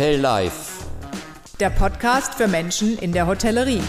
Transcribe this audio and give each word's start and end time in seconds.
Hotel 0.00 0.18
Life. 0.18 0.82
Der 1.60 1.68
Podcast 1.68 2.32
für 2.32 2.48
Menschen 2.48 2.96
in 3.00 3.12
der 3.12 3.26
Hotellerie. 3.26 3.82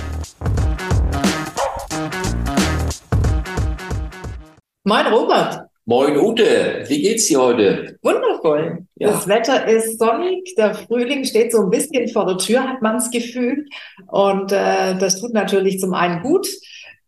Moin 4.83 5.07
Robert. 5.07 5.61
Moin 5.85 6.17
Ute, 6.17 6.83
wie 6.89 7.01
geht's 7.01 7.27
dir 7.27 7.39
heute? 7.39 7.97
Wundervoll. 8.01 8.87
Ja. 8.95 9.11
Das 9.11 9.25
Wetter 9.29 9.65
ist 9.67 9.99
sonnig, 9.99 10.53
der 10.57 10.73
Frühling 10.75 11.23
steht 11.23 11.53
so 11.53 11.61
ein 11.61 11.69
bisschen 11.69 12.09
vor 12.09 12.25
der 12.25 12.39
Tür, 12.39 12.67
hat 12.67 12.81
man 12.81 12.95
das 12.95 13.09
Gefühl. 13.09 13.67
Und 14.07 14.51
äh, 14.51 14.97
das 14.97 15.21
tut 15.21 15.31
natürlich 15.31 15.79
zum 15.79 15.93
einen 15.93 16.23
gut, 16.23 16.45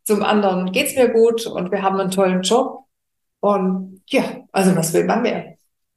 zum 0.05 0.23
anderen 0.23 0.71
geht's 0.71 0.95
mir 0.95 1.09
gut 1.09 1.45
und 1.45 1.71
wir 1.71 1.81
haben 1.81 1.99
einen 1.99 2.11
tollen 2.11 2.41
Job. 2.41 2.85
Und 3.41 4.01
ja, 4.07 4.23
also 4.53 4.73
was 4.77 4.93
will 4.93 5.03
man 5.03 5.23
mehr? 5.23 5.53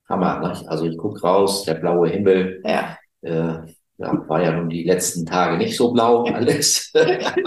Hammer, 0.08 0.38
ne? 0.40 0.68
Also 0.68 0.86
ich 0.86 0.96
guck 0.96 1.22
raus, 1.22 1.64
der 1.64 1.74
blaue 1.74 2.08
Himmel, 2.08 2.62
Ja, 2.64 2.96
äh, 3.26 3.58
ja, 3.98 4.28
war 4.28 4.42
ja 4.42 4.52
nun 4.52 4.68
die 4.68 4.84
letzten 4.84 5.26
Tage 5.26 5.56
nicht 5.58 5.76
so 5.76 5.92
blau 5.92 6.24
alles. 6.24 6.92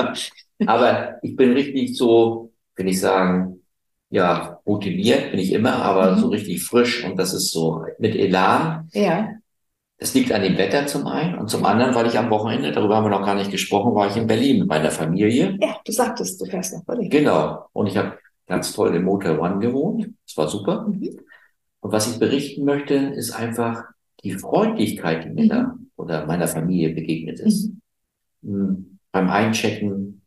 aber 0.66 1.18
ich 1.22 1.36
bin 1.36 1.54
richtig 1.54 1.96
so, 1.98 2.52
will 2.76 2.88
ich 2.88 3.00
sagen, 3.00 3.62
ja, 4.10 4.60
motiviert 4.66 5.32
bin 5.32 5.40
ich 5.40 5.52
immer, 5.54 5.76
aber 5.76 6.12
Mhm. 6.16 6.20
so 6.20 6.28
richtig 6.30 6.64
frisch 6.64 7.04
und 7.06 7.18
das 7.18 7.34
ist 7.34 7.52
so 7.52 7.84
mit 8.00 8.16
Elan. 8.16 8.90
ja, 8.94 9.30
Das 10.00 10.14
liegt 10.16 10.32
an 10.32 10.42
dem 10.42 10.58
Wetter 10.58 10.88
zum 10.88 11.06
einen 11.08 11.38
und 11.38 11.50
zum 11.50 11.64
anderen, 11.66 11.94
weil 11.94 12.08
ich 12.08 12.18
am 12.18 12.30
Wochenende, 12.32 12.72
darüber 12.72 12.96
haben 12.96 13.06
wir 13.06 13.10
noch 13.12 13.26
gar 13.26 13.36
nicht 13.36 13.52
gesprochen, 13.52 13.94
war 13.94 14.08
ich 14.08 14.18
in 14.18 14.28
Berlin 14.28 14.60
mit 14.60 14.68
meiner 14.68 14.92
Familie. 14.92 15.58
ja, 15.62 15.76
du 15.86 15.92
sagtest, 15.92 16.42
du 16.42 16.46
fährst 16.46 16.74
nach 16.74 16.84
Berlin. 16.86 17.10
Genau. 17.10 17.68
Und 17.74 17.88
ich 17.88 17.98
habe 17.98 18.18
ganz 18.48 18.74
toll 18.74 18.96
im 18.96 19.04
Motel 19.04 19.38
One 19.38 19.60
gewohnt. 19.60 20.08
Es 20.26 20.36
war 20.38 20.48
super. 20.48 20.88
Mhm. 20.88 21.20
Und 21.82 21.92
was 21.92 22.12
ich 22.12 22.18
berichten 22.20 22.66
möchte, 22.66 22.96
ist 22.96 23.32
einfach 23.32 23.84
die 24.24 24.34
Freundlichkeit, 24.34 25.26
die 25.26 25.30
mir 25.30 25.46
Mhm. 25.46 25.50
da 25.50 25.76
oder 25.96 26.26
meiner 26.26 26.48
Familie 26.48 26.90
begegnet 26.94 27.40
ist. 27.40 27.72
Mhm. 28.42 28.52
Hm, 28.54 29.00
Beim 29.12 29.30
Einchecken, 29.32 30.24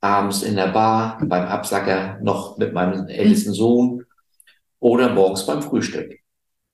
abends 0.00 0.42
in 0.42 0.56
der 0.56 0.68
Bar, 0.68 1.18
beim 1.24 1.46
Absacker 1.48 2.18
noch 2.22 2.58
mit 2.58 2.72
meinem 2.72 3.06
ältesten 3.08 3.52
Sohn 3.54 4.04
oder 4.80 5.12
morgens 5.14 5.46
beim 5.46 5.62
Frühstück. 5.62 6.18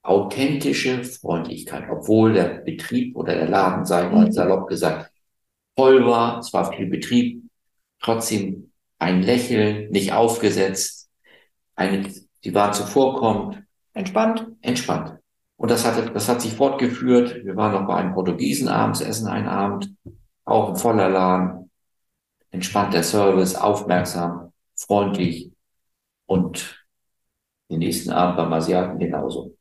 Authentische 0.02 1.04
Freundlichkeit, 1.04 1.84
obwohl 1.90 2.32
der 2.34 2.62
Betrieb 2.64 3.16
oder 3.16 3.34
der 3.34 3.48
Laden, 3.48 3.84
sagen 3.86 4.10
wir 4.12 4.18
mal 4.18 4.26
Mhm. 4.26 4.32
salopp 4.32 4.68
gesagt, 4.68 5.12
voll 5.76 6.04
war, 6.06 6.38
es 6.40 6.52
war 6.52 6.72
viel 6.72 6.86
Betrieb, 6.86 7.42
trotzdem 8.00 8.72
ein 8.98 9.22
Lächeln, 9.22 9.90
nicht 9.90 10.12
aufgesetzt, 10.12 11.10
eine, 11.76 12.08
sie 12.42 12.54
war 12.54 12.72
zuvorkommend, 12.72 13.62
Entspannt. 13.94 14.46
entspannt. 14.62 15.18
Und 15.62 15.70
das 15.70 15.86
hat, 15.86 16.12
das 16.16 16.28
hat 16.28 16.40
sich 16.40 16.54
fortgeführt. 16.56 17.44
Wir 17.44 17.54
waren 17.54 17.70
noch 17.70 17.86
bei 17.86 17.94
einem 17.94 18.14
Portugiesen 18.14 18.66
abends 18.66 19.00
essen 19.00 19.28
einen 19.28 19.46
Abend, 19.46 19.94
auch 20.44 20.70
ein 20.70 20.76
voller 20.76 21.08
Laden, 21.08 21.70
entspannter 22.50 23.04
Service, 23.04 23.54
aufmerksam, 23.54 24.52
freundlich 24.74 25.52
und 26.26 26.84
den 27.70 27.78
nächsten 27.78 28.10
Abend 28.10 28.38
beim 28.38 28.52
Asiaten 28.52 28.98
genauso. 28.98 29.56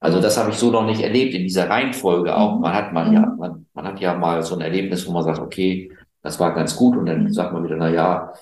Also 0.00 0.18
das 0.22 0.38
habe 0.38 0.50
ich 0.50 0.56
so 0.56 0.70
noch 0.70 0.86
nicht 0.86 1.02
erlebt 1.02 1.34
in 1.34 1.42
dieser 1.42 1.68
Reihenfolge 1.68 2.34
auch. 2.34 2.58
Man 2.58 2.72
hat 2.72 2.94
mal 2.94 3.12
ja, 3.12 3.26
man, 3.38 3.66
man 3.74 3.86
hat 3.86 4.00
ja 4.00 4.14
mal 4.14 4.42
so 4.42 4.54
ein 4.54 4.62
Erlebnis, 4.62 5.06
wo 5.06 5.12
man 5.12 5.24
sagt, 5.24 5.40
okay, 5.40 5.92
das 6.22 6.40
war 6.40 6.54
ganz 6.54 6.74
gut 6.74 6.96
und 6.96 7.04
dann 7.04 7.30
sagt 7.34 7.52
man 7.52 7.64
wieder, 7.64 7.76
na 7.76 7.90
ja, 7.90 8.32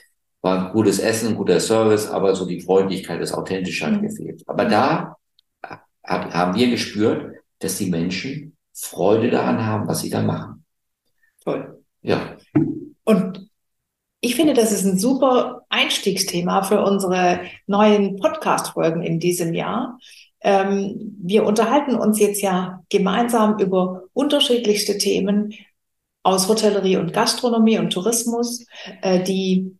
war 0.41 0.69
ein 0.69 0.73
gutes 0.73 1.01
Essen, 1.01 1.35
guter 1.35 1.59
Service, 1.59 2.09
aber 2.09 2.37
so 2.37 2.47
die 2.47 2.61
Freundlichkeit, 2.61 3.21
das 3.21 3.35
Authentische 3.35 3.87
hat 3.87 3.95
Mhm. 3.95 4.03
gefehlt. 4.03 4.45
Aber 4.47 4.67
da 4.67 5.17
hat, 6.07 6.33
haben 6.33 6.55
wir 6.55 6.71
gespürt, 6.71 7.37
dass 7.59 7.79
die 7.79 7.91
Menschen 7.91 8.57
Freude 8.73 9.31
daran 9.31 9.65
haben, 9.65 9.89
was 9.89 10.01
sie 10.01 10.11
da 10.11 10.23
machen. 10.23 10.65
Toll. 11.43 11.83
Ja, 12.03 12.37
Und 13.05 13.49
ich 14.21 14.35
finde, 14.35 14.55
das 14.55 14.73
ist 14.73 14.85
ein 14.85 14.99
super 14.99 15.63
Einstiegsthema 15.69 16.63
für 16.63 16.83
unsere 16.83 17.41
neuen 17.67 18.17
Podcast-Folgen 18.17 19.03
in 19.03 19.21
diesem 19.21 19.55
Jahr. 19.55 19.99
Ähm, 20.41 21.17
wir 21.23 21.45
unterhalten 21.45 21.95
uns 21.95 22.19
jetzt 22.19 22.43
ja 22.43 22.83
gemeinsam 22.89 23.59
über 23.59 24.03
unterschiedlichste 24.13 24.99
Themen 24.99 25.55
aus 26.23 26.49
Hotellerie 26.49 26.97
und 26.97 27.13
Gastronomie 27.13 27.79
und 27.79 27.93
Tourismus, 27.93 28.67
äh, 29.03 29.23
die 29.23 29.77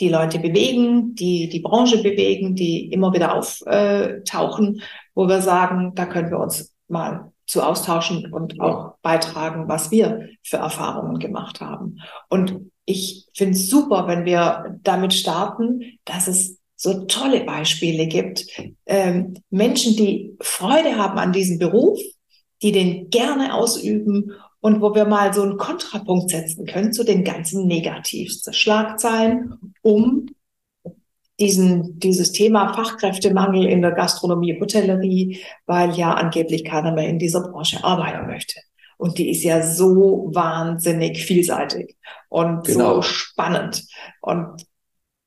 die 0.00 0.08
Leute 0.08 0.38
bewegen, 0.38 1.14
die 1.14 1.48
die 1.48 1.60
Branche 1.60 2.02
bewegen, 2.02 2.54
die 2.54 2.92
immer 2.92 3.12
wieder 3.12 3.34
auftauchen, 3.34 4.82
wo 5.18 5.26
wir 5.26 5.42
sagen, 5.42 5.96
da 5.96 6.06
können 6.06 6.30
wir 6.30 6.38
uns 6.38 6.72
mal 6.86 7.32
zu 7.44 7.60
austauschen 7.62 8.32
und 8.32 8.60
auch 8.60 8.98
beitragen, 9.02 9.66
was 9.66 9.90
wir 9.90 10.28
für 10.44 10.58
Erfahrungen 10.58 11.18
gemacht 11.18 11.60
haben. 11.60 11.98
Und 12.28 12.70
ich 12.84 13.26
finde 13.34 13.54
es 13.54 13.68
super, 13.68 14.06
wenn 14.06 14.24
wir 14.24 14.78
damit 14.84 15.12
starten, 15.12 15.98
dass 16.04 16.28
es 16.28 16.60
so 16.76 17.06
tolle 17.06 17.42
Beispiele 17.42 18.06
gibt. 18.06 18.46
Ähm, 18.86 19.34
Menschen, 19.50 19.96
die 19.96 20.36
Freude 20.40 20.94
haben 20.94 21.18
an 21.18 21.32
diesem 21.32 21.58
Beruf, 21.58 21.98
die 22.62 22.70
den 22.70 23.10
gerne 23.10 23.54
ausüben 23.54 24.30
und 24.60 24.80
wo 24.80 24.94
wir 24.94 25.04
mal 25.04 25.34
so 25.34 25.42
einen 25.42 25.56
Kontrapunkt 25.56 26.30
setzen 26.30 26.64
können 26.64 26.92
zu 26.92 27.02
den 27.02 27.24
ganzen 27.24 27.66
negativsten 27.66 28.52
Schlagzeilen, 28.52 29.74
um 29.82 30.26
diesen, 31.40 31.98
dieses 32.00 32.32
Thema 32.32 32.72
Fachkräftemangel 32.74 33.66
in 33.66 33.82
der 33.82 33.92
Gastronomie, 33.92 34.58
Hotellerie, 34.60 35.40
weil 35.66 35.92
ja 35.94 36.14
angeblich 36.14 36.64
keiner 36.64 36.92
mehr 36.92 37.08
in 37.08 37.18
dieser 37.18 37.42
Branche 37.48 37.82
arbeiten 37.84 38.26
möchte. 38.26 38.60
Und 38.96 39.18
die 39.18 39.30
ist 39.30 39.44
ja 39.44 39.62
so 39.62 40.30
wahnsinnig 40.34 41.22
vielseitig 41.24 41.96
und 42.28 42.64
Genau. 42.66 42.96
so 42.96 43.02
spannend. 43.02 43.84
Und 44.20 44.64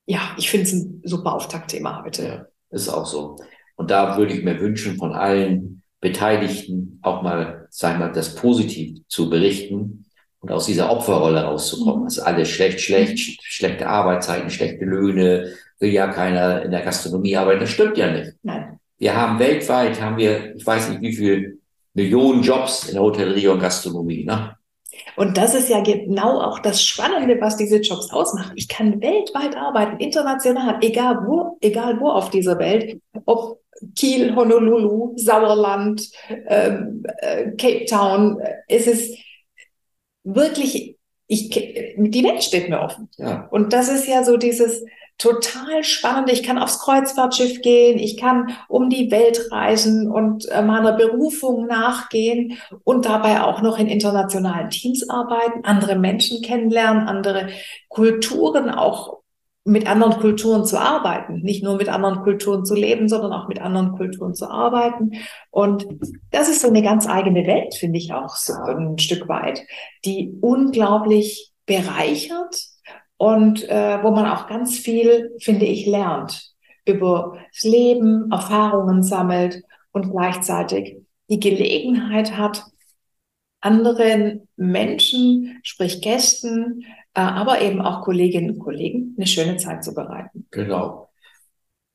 ja, 0.06 0.20
ich 0.38 0.50
finde 0.50 0.66
es 0.68 0.74
ein 0.74 1.02
super 1.06 1.34
Auftaktthema 1.36 2.04
heute. 2.04 2.24
ja, 2.26 2.46
ist 2.70 2.90
auch 2.90 3.06
so. 3.06 3.38
Und 3.78 3.90
da 3.90 4.18
würde 4.18 4.34
ich 4.34 4.44
mir 4.44 4.60
wünschen, 4.60 4.98
von 4.98 5.14
allen 5.14 5.82
Beteiligten 6.02 7.00
auch 7.02 7.22
mal, 7.22 7.68
sagen 7.70 8.00
wir, 8.00 8.10
das 8.10 8.36
positiv 8.36 9.00
zu 9.08 9.30
berichten 9.30 10.06
und 10.40 10.52
aus 10.52 10.66
dieser 10.66 10.92
Opferrolle 10.92 11.44
rauszukommen. 11.44 12.02
Mhm. 12.02 12.08
Es 12.08 12.18
ist 12.18 12.24
alles 12.24 12.50
schlecht, 12.50 12.82
schlecht, 12.82 13.18
sch 13.18 13.38
schlechte 13.42 13.88
Arbeitszeiten, 13.88 14.50
schlechte 14.50 14.84
Löhne, 14.86 15.54
will 15.82 15.92
ja 15.92 16.08
keiner 16.08 16.62
in 16.62 16.72
der 16.72 16.82
Gastronomie 16.82 17.36
arbeiten. 17.36 17.62
Das 17.62 17.72
stimmt 17.72 17.98
ja 17.98 18.12
nicht. 18.12 18.34
Nein. 18.44 18.80
Wir 18.98 19.16
haben 19.16 19.40
weltweit, 19.40 20.00
haben 20.00 20.18
wir, 20.18 20.56
ich 20.56 20.66
weiß 20.66 20.90
nicht 20.90 21.02
wie 21.02 21.14
viel 21.14 21.60
Millionen 21.94 22.44
Jobs 22.44 22.88
in 22.88 22.94
der 22.94 23.04
Hotellerie 23.04 23.48
und 23.48 23.60
Gastronomie, 23.60 24.24
ne? 24.24 24.56
Und 25.16 25.38
das 25.38 25.56
ist 25.56 25.70
ja 25.70 25.82
genau 25.82 26.40
auch 26.40 26.60
das 26.60 26.84
Spannende, 26.84 27.40
was 27.42 27.58
diese 27.58 27.78
Jobs 27.78 28.12
ausmacht. 28.12 28.54
Ich 28.56 28.68
kann 28.68 29.02
weltweit 29.02 29.56
arbeiten, 29.56 29.98
international, 30.00 30.78
egal 30.82 31.26
wo, 31.26 31.58
egal 31.62 32.00
wo 32.00 32.10
auf 32.10 32.30
dieser 32.30 32.60
Welt, 32.60 33.02
ob 33.26 33.60
Kiel, 33.96 34.36
Honolulu, 34.36 35.14
Sauerland, 35.18 36.08
ähm, 36.48 37.04
äh, 37.18 37.52
Cape 37.52 37.86
Town. 37.86 38.38
Es 38.68 38.86
ist 38.86 39.18
wirklich, 40.24 40.98
ich, 41.28 41.50
die 41.50 42.24
Welt 42.24 42.44
steht 42.44 42.70
mir 42.70 42.82
offen. 42.82 43.10
Ja, 43.18 43.48
Und 43.50 43.74
das 43.74 43.90
ist 43.90 44.08
ja 44.08 44.24
so 44.24 44.38
dieses 44.38 44.84
total 45.22 45.84
Spannende. 45.84 46.34
Ich 46.34 46.42
kann 46.42 46.58
aufs 46.58 46.80
Kreuzfahrtschiff 46.80 47.62
gehen, 47.62 48.00
ich 48.00 48.18
kann 48.18 48.58
um 48.68 48.90
die 48.90 49.12
Welt 49.12 49.52
reisen 49.52 50.12
und 50.12 50.50
äh, 50.50 50.64
meiner 50.64 50.94
Berufung 50.94 51.68
nachgehen 51.68 52.58
und 52.84 53.06
dabei 53.06 53.44
auch 53.44 53.62
noch 53.62 53.78
in 53.78 53.88
internationalen 53.88 54.72
Teams 54.72 55.08
arbeiten, 55.10 55.64
andere 55.64 55.96
Menschen 55.96 56.42
kennenlernen, 56.42 57.08
andere 57.08 57.50
Kulturen 57.88 58.70
auch 58.70 59.22
mit 59.64 59.88
anderen 59.88 60.20
Kulturen 60.20 60.66
zu 60.66 60.80
arbeiten, 60.80 61.42
nicht 61.42 61.64
nur 61.64 61.76
mit 61.76 61.88
anderen 61.88 62.24
Kulturen 62.24 62.66
zu 62.66 62.74
leben, 62.74 63.08
sondern 63.08 63.32
auch 63.32 63.48
mit 63.48 63.62
anderen 63.62 63.92
Kulturen 63.92 64.34
zu 64.34 64.50
arbeiten. 64.50 65.12
Und 65.52 65.86
das 66.32 66.50
ist 66.50 66.62
so 66.62 66.68
eine 66.68 66.82
ganz 66.82 67.08
eigene 67.08 67.46
Welt, 67.46 67.76
finde 67.76 68.00
ich 68.00 68.12
auch 68.12 68.36
so 68.36 68.54
ein 68.54 68.98
Stück 68.98 69.28
weit, 69.28 69.62
die 70.04 70.36
unglaublich 70.42 71.52
bereichert 71.68 72.56
und 73.22 73.70
äh, 73.70 74.02
wo 74.02 74.10
man 74.10 74.26
auch 74.26 74.48
ganz 74.48 74.80
viel, 74.80 75.36
finde 75.40 75.68
ich, 75.68 75.86
lernt 75.86 76.56
über 76.88 77.38
das 77.54 77.62
Leben, 77.62 78.32
Erfahrungen 78.32 79.04
sammelt 79.04 79.62
und 79.92 80.10
gleichzeitig 80.10 80.98
die 81.30 81.40
Gelegenheit 81.40 82.36
hat, 82.36 82.64
anderen 83.60 84.48
Menschen, 84.56 85.60
sprich 85.62 86.02
Gästen, 86.02 86.84
äh, 87.14 87.22
aber 87.22 87.62
eben 87.62 87.80
auch 87.80 88.02
Kolleginnen 88.02 88.56
und 88.56 88.60
Kollegen 88.60 89.14
eine 89.16 89.28
schöne 89.28 89.58
Zeit 89.58 89.84
zu 89.84 89.94
bereiten. 89.94 90.48
genau. 90.50 91.12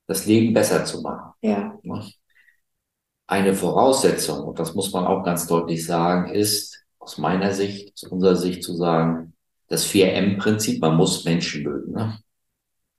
Das 0.06 0.26
Leben 0.26 0.54
besser 0.54 0.84
zu 0.84 1.00
machen. 1.00 1.32
Ja, 1.42 1.76
ne? 1.82 2.08
Eine 3.26 3.54
Voraussetzung, 3.54 4.46
und 4.46 4.60
das 4.60 4.76
muss 4.76 4.92
man 4.92 5.04
auch 5.04 5.24
ganz 5.24 5.48
deutlich 5.48 5.84
sagen, 5.84 6.30
ist 6.32 6.84
aus 7.00 7.18
meiner 7.18 7.52
Sicht, 7.52 7.94
aus 7.94 8.04
unserer 8.12 8.36
Sicht 8.36 8.62
zu 8.62 8.76
sagen, 8.76 9.32
das 9.68 9.86
4M-Prinzip, 9.86 10.80
man 10.80 10.96
muss 10.96 11.24
Menschen 11.24 11.62
mögen. 11.64 11.92
Ne? 11.92 12.18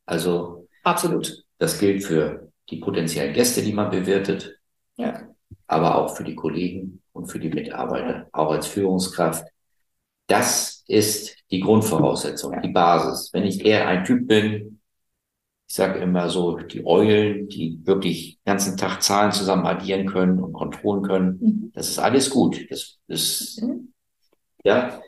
Also 0.06 0.68
absolut. 0.84 1.44
das 1.58 1.80
gilt 1.80 2.04
für 2.04 2.52
die 2.70 2.78
potenziellen 2.78 3.34
Gäste, 3.34 3.62
die 3.62 3.74
man 3.74 3.90
bewirtet, 3.90 4.60
Ja. 4.98 5.30
aber 5.68 5.96
auch 5.96 6.16
für 6.16 6.24
die 6.24 6.36
Kollegen 6.36 7.02
und 7.14 7.28
für 7.28 7.40
die 7.40 7.50
Mitarbeiter, 7.50 8.28
auch 8.32 8.52
als 8.52 8.68
Führungskraft. 8.68 9.46
Das 10.28 10.84
ist 10.88 11.38
die 11.52 11.62
Grundvoraussetzung, 11.62 12.62
die 12.62 12.70
Basis. 12.70 13.30
Wenn 13.32 13.44
ich 13.46 13.66
eher 13.66 13.88
ein 13.88 14.04
Typ 14.04 14.28
bin, 14.28 14.82
ich 15.70 15.76
sage 15.76 16.00
immer 16.00 16.30
so, 16.30 16.58
die 16.58 16.86
Eulen, 16.86 17.50
die 17.50 17.80
wirklich 17.86 18.38
den 18.38 18.52
ganzen 18.52 18.78
Tag 18.78 19.04
Zahlen 19.04 19.34
zusammen 19.34 19.66
addieren 19.66 20.06
können 20.06 20.40
und 20.40 20.54
kontrollieren 20.54 21.04
können, 21.04 21.38
mhm. 21.40 21.72
das 21.74 21.90
ist 21.90 22.00
alles 22.00 22.30
gut. 22.30 22.66
Das 22.70 22.98
ist, 23.08 23.62
mhm. 23.62 23.94
ja, 24.64 25.02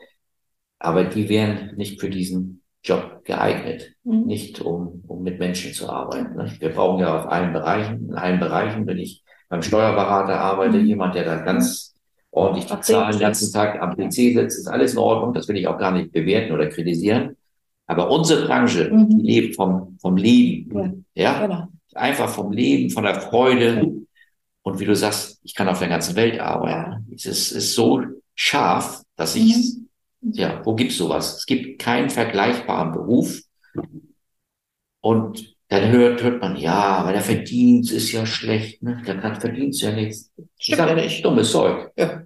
aber 0.80 1.04
die 1.04 1.28
wären 1.28 1.76
nicht 1.76 2.00
für 2.00 2.10
diesen 2.10 2.62
Job 2.82 3.20
geeignet, 3.24 3.92
mhm. 4.02 4.22
nicht 4.22 4.60
um, 4.60 5.04
um 5.06 5.22
mit 5.22 5.38
Menschen 5.38 5.72
zu 5.72 5.88
arbeiten. 5.88 6.34
Ne? 6.34 6.52
Wir 6.58 6.70
brauchen 6.70 7.00
ja 7.00 7.20
auf 7.20 7.30
allen 7.30 7.52
Bereichen, 7.52 8.08
in 8.08 8.14
allen 8.14 8.40
Bereichen, 8.40 8.86
wenn 8.86 8.98
ich 8.98 9.22
beim 9.48 9.62
Steuerberater 9.62 10.40
arbeite, 10.40 10.78
mhm. 10.78 10.86
jemand, 10.86 11.14
der 11.14 11.24
da 11.24 11.36
ganz 11.36 11.94
ordentlich 12.30 12.66
die 12.66 12.80
Zahlen 12.80 13.12
den 13.12 13.20
ganzen 13.20 13.52
Tag 13.52 13.80
am 13.82 13.96
PC 13.96 14.12
sitzt, 14.12 14.58
ist 14.58 14.68
alles 14.68 14.94
in 14.94 14.98
Ordnung. 14.98 15.34
Das 15.34 15.46
will 15.48 15.56
ich 15.56 15.68
auch 15.68 15.78
gar 15.78 15.92
nicht 15.92 16.12
bewerten 16.12 16.52
oder 16.52 16.68
kritisieren. 16.68 17.36
Aber 17.86 18.10
unsere 18.10 18.46
Branche, 18.46 18.88
mhm. 18.90 19.10
die 19.10 19.22
lebt 19.22 19.56
vom, 19.56 19.98
vom 20.00 20.16
Leben. 20.16 21.04
Ja. 21.14 21.22
ja? 21.22 21.46
Genau. 21.46 21.68
Einfach 21.94 22.28
vom 22.28 22.52
Leben, 22.52 22.88
von 22.90 23.04
der 23.04 23.20
Freude. 23.20 23.92
Und 24.62 24.80
wie 24.80 24.84
du 24.84 24.94
sagst, 24.94 25.40
ich 25.42 25.54
kann 25.54 25.68
auf 25.68 25.80
der 25.80 25.88
ganzen 25.88 26.16
Welt 26.16 26.40
arbeiten. 26.40 27.06
Es 27.14 27.26
ist, 27.26 27.50
ist 27.50 27.74
so 27.74 28.02
scharf, 28.34 29.02
dass 29.16 29.34
ich, 29.34 29.56
mhm. 29.56 29.88
Ja, 30.22 30.60
wo 30.64 30.74
gibt's 30.74 30.96
sowas? 30.96 31.38
Es 31.38 31.46
gibt 31.46 31.80
keinen 31.80 32.10
vergleichbaren 32.10 32.92
Beruf. 32.92 33.40
Und 35.00 35.56
dann 35.68 35.90
hört, 35.92 36.22
hört 36.22 36.42
man, 36.42 36.56
ja, 36.56 36.74
aber 36.74 37.12
der 37.12 37.22
Verdienst 37.22 37.92
ist 37.92 38.12
ja 38.12 38.26
schlecht, 38.26 38.82
ne? 38.82 39.02
Der 39.06 39.18
kann 39.18 39.40
Verdienst 39.40 39.80
ja 39.82 39.92
nichts. 39.92 40.32
Stimmt 40.58 40.78
ja 40.78 40.94
nicht. 40.94 41.24
Dummes 41.24 41.50
Zeug. 41.50 41.90
Ja. 41.96 42.22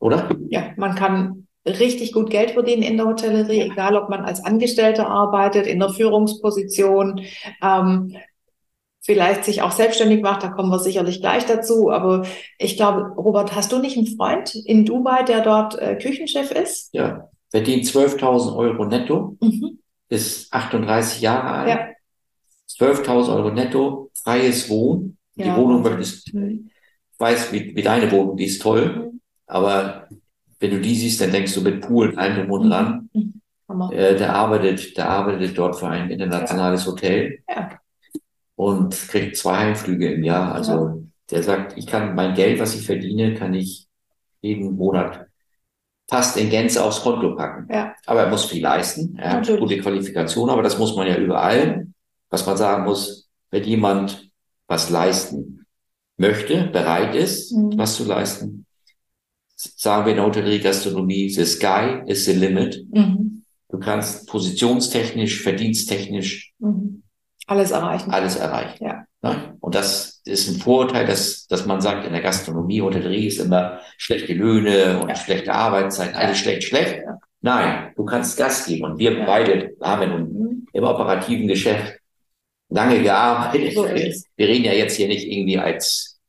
Oder? 0.00 0.36
Ja, 0.48 0.72
man 0.76 0.94
kann 0.94 1.46
richtig 1.66 2.12
gut 2.12 2.30
Geld 2.30 2.52
verdienen 2.52 2.82
in 2.82 2.96
der 2.96 3.06
Hotellerie, 3.06 3.60
egal 3.60 3.96
ob 3.96 4.08
man 4.08 4.24
als 4.24 4.44
Angestellter 4.44 5.06
arbeitet, 5.08 5.66
in 5.66 5.78
der 5.78 5.90
Führungsposition, 5.90 7.20
ähm, 7.62 8.16
vielleicht 9.00 9.44
sich 9.44 9.62
auch 9.62 9.72
selbstständig 9.72 10.22
macht, 10.22 10.42
da 10.42 10.48
kommen 10.48 10.70
wir 10.70 10.78
sicherlich 10.78 11.20
gleich 11.20 11.46
dazu. 11.46 11.90
Aber 11.90 12.26
ich 12.58 12.76
glaube, 12.76 13.14
Robert, 13.16 13.54
hast 13.54 13.72
du 13.72 13.78
nicht 13.78 13.96
einen 13.96 14.06
Freund 14.06 14.54
in 14.54 14.84
Dubai, 14.84 15.22
der 15.22 15.40
dort 15.40 15.78
äh, 15.78 15.96
Küchenchef 15.96 16.50
ist? 16.50 16.92
Ja, 16.92 17.28
verdient 17.50 17.84
12.000 17.84 18.56
Euro 18.56 18.84
netto, 18.84 19.36
mhm. 19.40 19.78
ist 20.08 20.52
38 20.52 21.20
Jahre 21.20 21.48
alt, 21.48 21.68
ja. 21.68 22.86
12.000 22.86 23.34
Euro 23.34 23.50
netto, 23.50 24.10
freies 24.14 24.68
Wohnen. 24.68 25.16
Die 25.36 25.46
ja. 25.46 25.56
Wohnung 25.56 25.82
möchtest, 25.82 26.34
mhm. 26.34 26.70
ich 27.12 27.20
weiß, 27.20 27.52
wie, 27.52 27.74
wie 27.74 27.82
deine 27.82 28.10
Wohnung, 28.10 28.36
die 28.36 28.44
ist 28.44 28.60
toll, 28.60 29.10
mhm. 29.12 29.20
aber 29.46 30.08
wenn 30.58 30.70
du 30.70 30.80
die 30.80 30.94
siehst, 30.94 31.20
dann 31.20 31.30
denkst 31.30 31.54
du 31.54 31.62
mit 31.62 31.80
Pool, 31.80 32.14
allem 32.18 32.36
drum 32.36 32.50
und 32.50 32.68
dran. 32.68 33.08
Mhm. 33.14 33.40
Äh, 33.92 34.16
der 34.16 34.34
arbeitet, 34.34 34.96
der 34.96 35.08
arbeitet 35.08 35.56
dort 35.56 35.76
für 35.76 35.88
ein 35.88 36.10
internationales 36.10 36.84
ja. 36.84 36.90
Hotel 36.90 37.38
ja. 37.48 37.70
Und 38.60 38.94
kriegt 39.08 39.38
zwei 39.38 39.56
Heimflüge 39.56 40.12
im 40.12 40.22
Jahr. 40.22 40.54
Also 40.54 41.02
der 41.30 41.42
sagt, 41.42 41.78
ich 41.78 41.86
kann 41.86 42.14
mein 42.14 42.34
Geld, 42.34 42.60
was 42.60 42.74
ich 42.74 42.84
verdiene, 42.84 43.32
kann 43.32 43.54
ich 43.54 43.88
jeden 44.42 44.76
Monat 44.76 45.26
fast 46.10 46.36
in 46.36 46.50
Gänze 46.50 46.84
aufs 46.84 47.00
Konto 47.00 47.36
packen. 47.36 47.72
Ja. 47.72 47.94
Aber 48.04 48.24
er 48.24 48.28
muss 48.28 48.44
viel 48.44 48.62
leisten. 48.62 49.16
Er 49.16 49.32
hat 49.32 49.46
gute 49.58 49.78
Qualifikation, 49.78 50.50
aber 50.50 50.62
das 50.62 50.76
muss 50.76 50.94
man 50.94 51.06
ja 51.06 51.16
überall. 51.16 51.86
Was 52.28 52.44
man 52.44 52.58
sagen 52.58 52.84
muss, 52.84 53.30
wenn 53.50 53.64
jemand 53.64 54.30
was 54.68 54.90
leisten 54.90 55.64
möchte, 56.18 56.64
bereit 56.64 57.14
ist, 57.14 57.52
mhm. 57.52 57.78
was 57.78 57.96
zu 57.96 58.04
leisten, 58.04 58.66
sagen 59.56 60.04
wir 60.04 60.10
in 60.10 60.16
der 60.16 60.26
Hotellerie, 60.26 60.60
Gastronomie, 60.60 61.30
the 61.30 61.46
sky 61.46 62.02
is 62.06 62.26
the 62.26 62.34
limit. 62.34 62.84
Mhm. 62.92 63.42
Du 63.70 63.78
kannst 63.78 64.28
positionstechnisch, 64.28 65.40
verdiensttechnisch 65.42 66.52
mhm. 66.58 67.04
Alles 67.50 67.72
erreichen. 67.72 68.10
Alles 68.12 68.36
erreichen. 68.36 68.84
Ja. 68.84 69.04
Ne? 69.22 69.56
Und 69.60 69.74
das 69.74 70.22
ist 70.24 70.48
ein 70.48 70.60
Vorurteil, 70.60 71.04
dass, 71.04 71.48
dass 71.48 71.66
man 71.66 71.80
sagt, 71.80 72.06
in 72.06 72.12
der 72.12 72.22
Gastronomie, 72.22 72.80
Hotellerie 72.80 73.26
ist 73.26 73.40
immer 73.40 73.80
schlechte 73.98 74.34
Löhne 74.34 75.00
und 75.00 75.08
ja. 75.08 75.16
schlechte 75.16 75.52
Arbeitszeiten, 75.52 76.14
alles 76.14 76.38
schlecht, 76.38 76.68
schlecht. 76.68 77.00
Nein, 77.40 77.92
du 77.96 78.04
kannst 78.04 78.38
Gas 78.38 78.66
geben. 78.66 78.84
Und 78.84 78.98
wir 78.98 79.26
beide 79.26 79.74
haben 79.82 80.02
im, 80.02 80.20
mhm. 80.20 80.66
im 80.72 80.84
operativen 80.84 81.48
Geschäft 81.48 81.98
lange 82.68 83.02
gearbeitet. 83.02 83.74
So 83.74 83.84
wir 83.84 84.48
reden 84.48 84.64
ja 84.64 84.72
jetzt 84.72 84.96
hier 84.96 85.08
nicht 85.08 85.26
irgendwie 85.26 85.58
als 85.58 86.20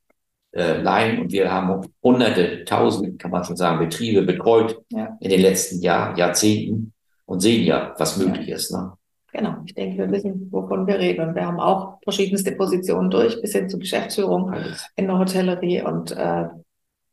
äh, 0.50 0.82
Laien 0.82 1.20
und 1.20 1.30
wir 1.30 1.52
haben 1.52 1.86
hunderte, 2.02 2.64
tausende, 2.64 3.16
kann 3.16 3.30
man 3.30 3.44
schon 3.44 3.56
sagen, 3.56 3.78
Betriebe 3.78 4.22
betreut 4.22 4.76
ja. 4.90 5.16
in 5.20 5.30
den 5.30 5.40
letzten 5.40 5.80
Jahr, 5.80 6.18
Jahrzehnten 6.18 6.92
und 7.26 7.40
sehen 7.40 7.64
ja, 7.64 7.94
was 7.96 8.16
möglich 8.16 8.48
ja. 8.48 8.56
ist. 8.56 8.72
Ne? 8.72 8.92
Genau, 9.32 9.56
ich 9.64 9.74
denke, 9.74 9.96
wir 9.96 10.10
wissen, 10.10 10.48
wovon 10.52 10.86
wir 10.86 10.98
reden. 10.98 11.28
Und 11.28 11.34
wir 11.34 11.46
haben 11.46 11.58
auch 11.58 11.98
verschiedenste 12.02 12.52
Positionen 12.52 13.10
durch, 13.10 13.40
bis 13.40 13.52
hin 13.52 13.68
zur 13.68 13.80
Geschäftsführung 13.80 14.54
in 14.94 15.06
der 15.06 15.18
Hotellerie. 15.18 15.82
Und 15.82 16.12
äh, 16.12 16.44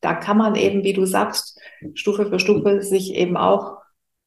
da 0.02 0.14
kann 0.16 0.38
man 0.38 0.56
eben, 0.56 0.84
wie 0.84 0.94
du 0.94 1.06
sagst, 1.06 1.60
Stufe 1.94 2.26
für 2.26 2.40
Stufe 2.40 2.82
sich 2.82 3.16
eben 3.16 3.38
auch 3.38 3.78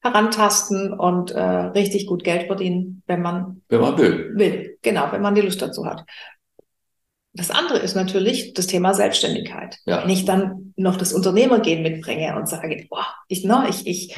herantasten 0.01 0.91
und 0.91 1.31
äh, 1.31 1.41
richtig 1.41 2.07
gut 2.07 2.23
Geld 2.23 2.47
verdienen, 2.47 3.03
wenn 3.05 3.21
man, 3.21 3.61
wenn 3.69 3.81
man 3.81 3.97
will. 3.97 4.31
will. 4.35 4.77
Genau, 4.81 5.11
wenn 5.11 5.21
man 5.21 5.35
die 5.35 5.41
Lust 5.41 5.61
dazu 5.61 5.85
hat. 5.85 6.03
Das 7.33 7.51
andere 7.51 7.79
ist 7.79 7.95
natürlich 7.95 8.53
das 8.53 8.67
Thema 8.67 8.93
Selbstständigkeit. 8.93 9.79
Ja. 9.85 10.03
Wenn 10.03 10.09
ich 10.09 10.25
dann 10.25 10.73
noch 10.75 10.97
das 10.97 11.13
Unternehmergehen 11.13 11.83
mitbringe 11.83 12.35
und 12.35 12.49
sage, 12.49 12.85
boah, 12.89 13.05
ich, 13.27 13.43
ne, 13.43 13.65
ich, 13.69 13.87
ich 13.87 14.15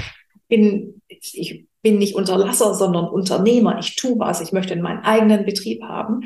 bin, 0.47 1.01
ich 1.07 1.65
bin 1.85 1.99
nicht 1.99 2.15
Unterlasser, 2.15 2.73
sondern 2.73 3.07
Unternehmer. 3.07 3.77
Ich 3.77 3.95
tue 3.95 4.17
was. 4.17 4.41
Ich 4.41 4.51
möchte 4.51 4.75
meinen 4.75 5.03
eigenen 5.03 5.45
Betrieb 5.45 5.83
haben. 5.83 6.21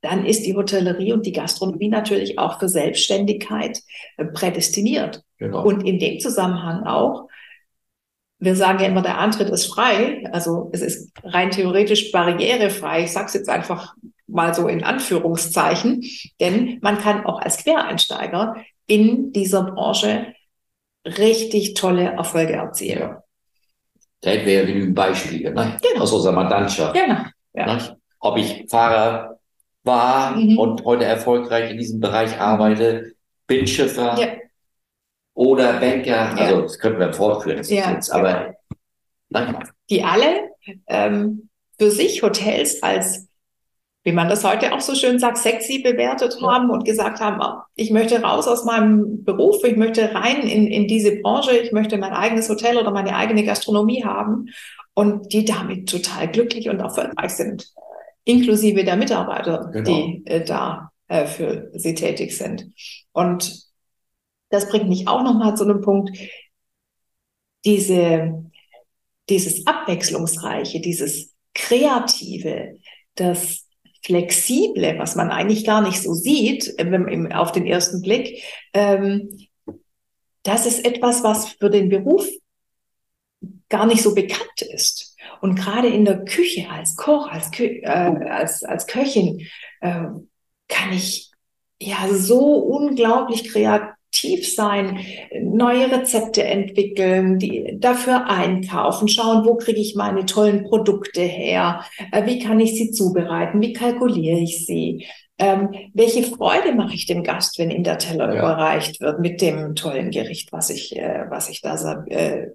Dann 0.00 0.26
ist 0.26 0.44
die 0.44 0.56
Hotellerie 0.56 1.12
und 1.12 1.24
die 1.24 1.32
Gastronomie 1.32 1.88
natürlich 1.88 2.36
auch 2.40 2.58
für 2.58 2.68
Selbstständigkeit 2.68 3.80
äh, 4.16 4.24
prädestiniert. 4.24 5.22
Genau. 5.38 5.64
Und 5.64 5.86
in 5.86 6.00
dem 6.00 6.18
Zusammenhang 6.18 6.82
auch, 6.82 7.28
wir 8.40 8.56
sagen 8.56 8.80
ja 8.80 8.86
immer, 8.86 9.02
der 9.02 9.18
Antritt 9.18 9.50
ist 9.50 9.66
frei. 9.66 10.24
Also 10.32 10.70
es 10.72 10.82
ist 10.82 11.12
rein 11.22 11.52
theoretisch 11.52 12.10
barrierefrei. 12.10 13.04
Ich 13.04 13.12
sage 13.12 13.26
es 13.26 13.34
jetzt 13.34 13.48
einfach 13.48 13.94
mal 14.26 14.52
so 14.52 14.66
in 14.66 14.82
Anführungszeichen, 14.82 16.04
denn 16.40 16.80
man 16.82 16.98
kann 16.98 17.24
auch 17.24 17.40
als 17.40 17.58
Quereinsteiger 17.58 18.56
in 18.88 19.32
dieser 19.32 19.62
Branche 19.62 20.34
richtig 21.06 21.74
tolle 21.74 22.02
Erfolge 22.02 22.54
erzielen. 22.54 22.98
Ja. 22.98 23.23
Da 24.24 24.30
hätten 24.30 24.46
wir 24.46 24.54
ja 24.54 24.64
genügend 24.64 24.94
Beispiele 24.94 25.52
ne? 25.52 25.76
genau. 25.82 26.02
aus 26.02 26.12
unserer 26.12 26.32
Mandantschaft. 26.32 26.94
Genau. 26.94 27.20
Ja. 27.52 27.76
Ne? 27.76 27.98
Ob 28.20 28.38
ich 28.38 28.64
Fahrer 28.70 29.38
war 29.82 30.34
mhm. 30.36 30.58
und 30.58 30.84
heute 30.84 31.04
erfolgreich 31.04 31.70
in 31.70 31.76
diesem 31.76 32.00
Bereich 32.00 32.40
arbeite, 32.40 33.12
Bildschiffer 33.46 34.18
ja. 34.18 34.28
oder 35.34 35.74
Banker, 35.74 36.34
also 36.38 36.62
das 36.62 36.78
könnten 36.78 37.00
wir 37.00 37.12
fortführen, 37.12 37.58
das 37.58 37.68
ja, 37.68 37.92
jetzt, 37.92 38.10
aber 38.10 38.54
genau. 39.30 39.58
die 39.90 40.02
alle 40.02 40.48
ähm, 40.86 41.50
für 41.78 41.90
sich 41.90 42.22
Hotels 42.22 42.82
als 42.82 43.28
wie 44.04 44.12
man 44.12 44.28
das 44.28 44.44
heute 44.44 44.72
auch 44.74 44.80
so 44.80 44.94
schön 44.94 45.18
sagt, 45.18 45.38
sexy 45.38 45.78
bewertet 45.78 46.38
haben 46.42 46.70
und 46.70 46.84
gesagt 46.84 47.20
haben, 47.20 47.40
oh, 47.40 47.62
ich 47.74 47.90
möchte 47.90 48.20
raus 48.20 48.46
aus 48.46 48.64
meinem 48.66 49.24
Beruf, 49.24 49.64
ich 49.64 49.76
möchte 49.76 50.14
rein 50.14 50.42
in, 50.42 50.66
in 50.66 50.86
diese 50.86 51.16
Branche, 51.20 51.56
ich 51.56 51.72
möchte 51.72 51.96
mein 51.96 52.12
eigenes 52.12 52.48
Hotel 52.50 52.76
oder 52.76 52.90
meine 52.90 53.16
eigene 53.16 53.44
Gastronomie 53.44 54.04
haben 54.04 54.50
und 54.92 55.32
die 55.32 55.46
damit 55.46 55.88
total 55.88 56.30
glücklich 56.30 56.68
und 56.68 56.80
erfolgreich 56.80 57.32
sind, 57.32 57.72
inklusive 58.24 58.84
der 58.84 58.96
Mitarbeiter, 58.96 59.70
genau. 59.72 59.84
die 59.84 60.22
äh, 60.26 60.44
da 60.44 60.92
äh, 61.08 61.24
für 61.24 61.70
sie 61.72 61.94
tätig 61.94 62.36
sind. 62.36 62.70
Und 63.12 63.64
das 64.50 64.68
bringt 64.68 64.88
mich 64.88 65.08
auch 65.08 65.22
nochmal 65.22 65.56
zu 65.56 65.64
einem 65.64 65.80
Punkt, 65.80 66.16
diese, 67.64 68.44
dieses 69.30 69.66
Abwechslungsreiche, 69.66 70.80
dieses 70.80 71.32
Kreative, 71.54 72.76
das 73.14 73.63
Flexible, 74.04 74.98
was 74.98 75.16
man 75.16 75.30
eigentlich 75.30 75.64
gar 75.64 75.80
nicht 75.80 76.02
so 76.02 76.12
sieht 76.12 76.74
ähm, 76.78 77.32
auf 77.32 77.52
den 77.52 77.66
ersten 77.66 78.02
Blick, 78.02 78.42
ähm, 78.72 79.38
das 80.42 80.66
ist 80.66 80.84
etwas, 80.84 81.22
was 81.24 81.48
für 81.48 81.70
den 81.70 81.88
Beruf 81.88 82.26
gar 83.68 83.86
nicht 83.86 84.02
so 84.02 84.14
bekannt 84.14 84.60
ist. 84.60 85.16
Und 85.40 85.56
gerade 85.56 85.88
in 85.88 86.04
der 86.04 86.24
Küche 86.24 86.68
als 86.68 86.96
Koch, 86.96 87.28
als, 87.28 87.50
Kö 87.50 87.64
äh, 87.64 87.86
als, 87.86 88.62
als 88.62 88.86
Köchin 88.86 89.46
äh, 89.80 90.04
kann 90.68 90.92
ich 90.92 91.30
ja 91.80 92.08
so 92.12 92.56
unglaublich 92.56 93.50
kreativ 93.50 93.94
aktiv 94.24 94.54
sein, 94.54 94.98
neue 95.42 95.90
Rezepte 95.90 96.42
entwickeln, 96.44 97.38
die 97.38 97.76
dafür 97.78 98.28
einkaufen, 98.28 99.08
schauen, 99.08 99.44
wo 99.44 99.56
kriege 99.56 99.80
ich 99.80 99.94
meine 99.94 100.26
tollen 100.26 100.64
Produkte 100.64 101.20
her, 101.20 101.84
äh, 102.12 102.26
wie 102.26 102.38
kann 102.38 102.60
ich 102.60 102.74
sie 102.74 102.90
zubereiten, 102.90 103.60
wie 103.60 103.72
kalkuliere 103.72 104.38
ich 104.38 104.66
sie. 104.66 105.06
Ähm, 105.36 105.70
welche 105.94 106.22
Freude 106.22 106.74
mache 106.74 106.94
ich 106.94 107.06
dem 107.06 107.24
Gast, 107.24 107.58
wenn 107.58 107.70
ihm 107.70 107.82
der 107.82 107.98
Teller 107.98 108.32
Ja. 108.32 108.38
überreicht 108.38 109.00
wird 109.00 109.20
mit 109.20 109.40
dem 109.40 109.74
tollen 109.74 110.10
Gericht, 110.10 110.52
was 110.52 110.70
ich, 110.70 110.96
äh, 110.96 111.24
was 111.28 111.48
ich 111.48 111.60
da 111.60 112.04
äh, 112.06 112.48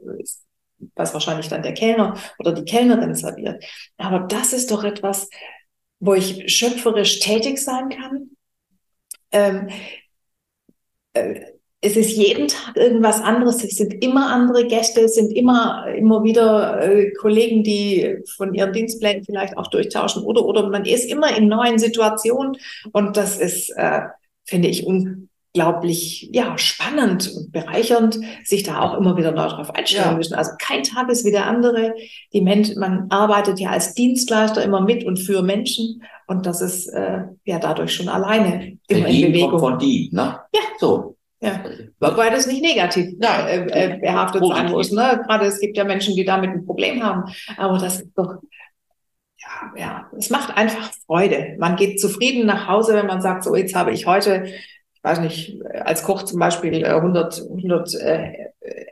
was 0.96 1.14
wahrscheinlich 1.14 1.50
dann 1.50 1.62
der 1.62 1.74
Kellner 1.74 2.16
oder 2.40 2.54
die 2.54 2.64
Kellnerin 2.64 3.14
serviert. 3.14 3.62
Aber 3.98 4.20
das 4.20 4.54
ist 4.54 4.72
doch 4.72 4.86
etwas, 4.86 5.30
wo 6.00 6.14
ich 6.14 6.56
schöpferisch 6.56 7.20
tätig 7.20 7.58
sein 7.58 7.90
kann. 7.90 8.30
Ähm, 9.34 9.68
äh, 11.14 11.59
es 11.82 11.96
ist 11.96 12.12
jeden 12.18 12.48
Tag 12.50 12.76
irgendwas 12.76 13.22
anderes. 13.22 13.64
Es 13.64 13.78
sind 13.78 14.04
immer 14.04 14.32
andere 14.34 14.68
Gäste, 14.68 15.02
es 15.02 15.16
sind 15.16 15.32
immer, 15.32 15.86
immer 15.96 16.24
wieder 16.24 16.82
äh, 16.82 17.12
Kollegen, 17.14 17.64
die 17.64 18.18
von 18.36 18.54
ihren 18.54 18.74
Dienstplänen 18.74 19.24
vielleicht 19.24 19.58
auch 19.58 19.68
durchtauschen 19.68 20.24
oder, 20.24 20.44
oder 20.44 20.70
man 20.70 20.84
ist 20.86 21.06
immer 21.10 21.36
in 21.38 21.48
neuen 21.48 21.80
Situationen 21.80 22.58
und 22.92 23.16
das 23.16 23.38
ist, 23.38 23.70
äh, 23.78 24.02
finde 24.46 24.68
ich, 24.68 24.86
unglaublich, 24.86 26.30
ja, 26.34 26.58
spannend 26.58 27.32
und 27.36 27.52
bereichernd, 27.52 28.20
sich 28.44 28.64
da 28.64 28.82
auch 28.82 28.98
immer 28.98 29.16
wieder 29.16 29.32
neu 29.32 29.48
drauf 29.48 29.74
einstellen 29.74 30.12
Ja. 30.12 30.18
müssen. 30.18 30.34
Also 30.36 30.52
kein 30.60 30.84
Tag 30.84 31.10
ist 31.10 31.24
wie 31.26 31.32
der 31.32 31.48
andere. 31.48 31.94
Die 32.34 32.42
Menschen, 32.42 32.80
man 32.80 33.08
arbeitet 33.10 33.60
ja 33.60 33.70
als 33.70 33.94
Dienstleister 33.94 34.64
immer 34.64 34.82
mit 34.82 35.06
und 35.06 35.18
für 35.18 35.42
Menschen 35.44 36.04
und 36.28 36.46
das 36.46 36.62
ist, 36.62 36.88
äh, 36.88 37.22
ja, 37.46 37.58
dadurch 37.58 37.94
schon 37.94 38.10
alleine 38.10 38.78
immer 38.90 39.08
in 39.08 39.22
Berlin 39.22 39.22
kommt 39.22 39.34
Bewegung. 39.34 39.60
von 39.60 39.80
die, 39.80 40.10
ne? 40.12 40.40
Ja. 40.54 40.62
So. 40.80 41.16
Ja. 41.42 41.64
Wobei 42.00 42.30
das 42.30 42.48
nicht 42.48 42.62
negativ 42.62 43.14
Nein. 43.18 43.70
äh, 43.70 43.96
äh, 43.96 44.00
behaftet 44.00 44.42
sein 44.42 44.68
Positiv. 44.68 44.72
muss. 44.72 44.92
Ne? 44.92 45.22
Gerade 45.26 45.46
es 45.46 45.60
gibt 45.60 45.78
ja 45.78 45.86
Menschen, 45.86 46.16
die 46.16 46.26
damit 46.26 46.50
ein 46.50 46.66
Problem 46.66 47.02
haben. 47.02 47.32
Aber 47.58 47.78
das 47.78 48.02
ist 48.02 48.12
doch, 48.16 48.36
ja, 49.38 49.74
ja, 49.78 50.12
es 50.18 50.30
macht 50.30 50.56
einfach 50.58 50.92
Freude. 51.06 51.56
Man 51.58 51.78
geht 51.78 52.02
zufrieden 52.02 52.46
nach 52.46 52.68
Hause, 52.68 52.94
wenn 52.94 53.08
man 53.08 53.22
sagt, 53.22 53.46
so 53.46 53.56
jetzt 53.56 53.74
habe 53.74 53.92
ich 53.92 54.06
heute, 54.06 54.46
ich 54.46 55.04
weiß 55.04 55.22
nicht, 55.22 55.62
als 55.86 56.04
Koch 56.04 56.24
zum 56.24 56.40
Beispiel 56.40 56.84
äh, 56.84 56.90
100, 56.90 57.42
100 57.42 57.96
äh, 57.96 58.34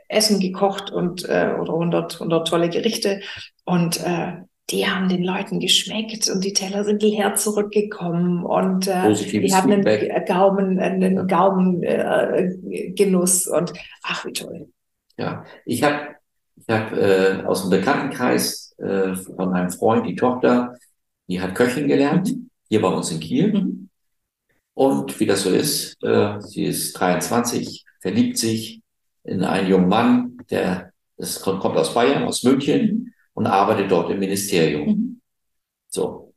Essen 0.08 0.40
gekocht 0.40 0.90
und 0.90 1.28
äh, 1.28 1.54
oder 1.60 1.74
100, 1.74 2.14
100 2.14 2.48
tolle 2.48 2.70
Gerichte 2.70 3.20
und 3.66 4.02
äh, 4.02 4.32
die 4.70 4.86
haben 4.86 5.08
den 5.08 5.24
Leuten 5.24 5.60
geschmeckt 5.60 6.28
und 6.28 6.44
die 6.44 6.52
Teller 6.52 6.84
sind 6.84 7.02
leer 7.02 7.34
zurückgekommen 7.36 8.44
und 8.44 8.86
äh, 8.86 9.02
Positives 9.02 9.50
die 9.50 9.56
haben 9.56 9.72
einen 9.72 9.82
Feedback. 9.82 10.26
Gaumen, 10.26 10.78
einen 10.78 11.26
Gaumen 11.26 11.82
äh, 11.82 12.92
Genuss 12.94 13.46
und 13.46 13.72
ach 14.02 14.26
wie 14.26 14.32
toll. 14.32 14.68
Ja, 15.16 15.44
ich 15.64 15.82
habe 15.82 16.16
ich 16.56 16.68
hab, 16.68 16.92
äh, 16.92 17.42
aus 17.46 17.62
dem 17.62 17.70
Bekanntenkreis 17.70 18.74
äh, 18.78 19.14
von 19.14 19.54
einem 19.54 19.70
Freund 19.70 20.06
die 20.06 20.16
Tochter, 20.16 20.74
die 21.28 21.40
hat 21.40 21.54
Köchin 21.54 21.88
gelernt, 21.88 22.34
hier 22.68 22.82
bei 22.82 22.88
uns 22.88 23.10
in 23.10 23.20
Kiel. 23.20 23.52
Mhm. 23.52 23.88
Und 24.74 25.18
wie 25.18 25.26
das 25.26 25.42
so 25.42 25.50
ist, 25.50 26.02
äh, 26.04 26.40
sie 26.40 26.64
ist 26.64 26.92
23, 26.92 27.84
verliebt 28.00 28.36
sich 28.36 28.82
in 29.24 29.42
einen 29.44 29.68
jungen 29.68 29.88
Mann, 29.88 30.36
der 30.50 30.92
das 31.16 31.40
kommt 31.40 31.60
kommt 31.60 31.76
aus 31.76 31.94
Bayern, 31.94 32.22
aus 32.24 32.44
München 32.44 33.07
und 33.38 33.46
arbeitet 33.46 33.88
dort 33.88 34.10
im 34.10 34.18
Ministerium. 34.18 34.88
Mhm. 34.88 35.20
So. 35.88 36.34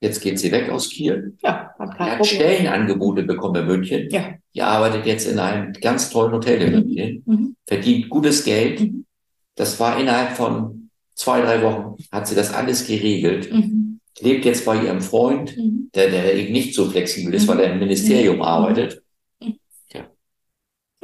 Jetzt 0.00 0.20
geht 0.20 0.36
sie 0.40 0.50
weg 0.50 0.68
aus 0.70 0.90
Kiel. 0.90 1.36
Ja, 1.40 1.70
hat 1.78 1.96
kein 1.96 2.18
hat. 2.18 2.26
Stellenangebote 2.26 3.22
bekommen 3.22 3.62
in 3.62 3.66
München. 3.68 4.08
Ja. 4.10 4.34
Die 4.52 4.60
arbeitet 4.60 5.06
jetzt 5.06 5.28
in 5.28 5.38
einem 5.38 5.72
ganz 5.74 6.10
tollen 6.10 6.32
Hotel 6.32 6.60
in 6.60 6.72
München, 6.72 7.22
Mhm. 7.24 7.56
verdient 7.64 8.08
gutes 8.10 8.42
Geld. 8.42 8.80
Mhm. 8.80 9.06
Das 9.54 9.78
war 9.78 10.00
innerhalb 10.00 10.32
von 10.36 10.90
zwei, 11.14 11.40
drei 11.42 11.62
Wochen, 11.62 11.96
hat 12.10 12.26
sie 12.26 12.34
das 12.34 12.52
alles 12.52 12.84
geregelt. 12.88 13.52
Mhm. 13.52 14.00
Lebt 14.18 14.44
jetzt 14.44 14.64
bei 14.64 14.82
ihrem 14.82 15.00
Freund, 15.00 15.56
Mhm. 15.56 15.90
der, 15.94 16.10
der 16.10 16.34
eben 16.34 16.52
nicht 16.52 16.74
so 16.74 16.90
flexibel 16.90 17.32
ist, 17.34 17.44
Mhm. 17.44 17.48
weil 17.50 17.60
er 17.60 17.72
im 17.72 17.78
Ministerium 17.78 18.36
Mhm. 18.36 18.42
arbeitet. 18.42 19.02
Mhm. 19.40 19.54
Ja. 19.94 20.10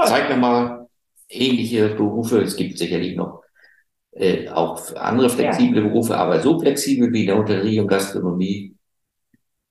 Zeig 0.04 0.28
mir 0.28 0.36
mal 0.36 0.88
ähnliche 1.28 1.90
Berufe. 1.90 2.40
Es 2.40 2.56
gibt 2.56 2.76
sicherlich 2.78 3.14
noch 3.14 3.44
äh, 4.12 4.48
auch 4.48 4.80
andere 4.96 5.28
flexible 5.30 5.82
Berufe, 5.82 6.16
aber 6.16 6.40
so 6.40 6.58
flexibel 6.58 7.12
wie 7.12 7.20
in 7.22 7.26
der 7.28 7.38
Hotellerie 7.38 7.80
und 7.80 7.88
Gastronomie 7.88 8.74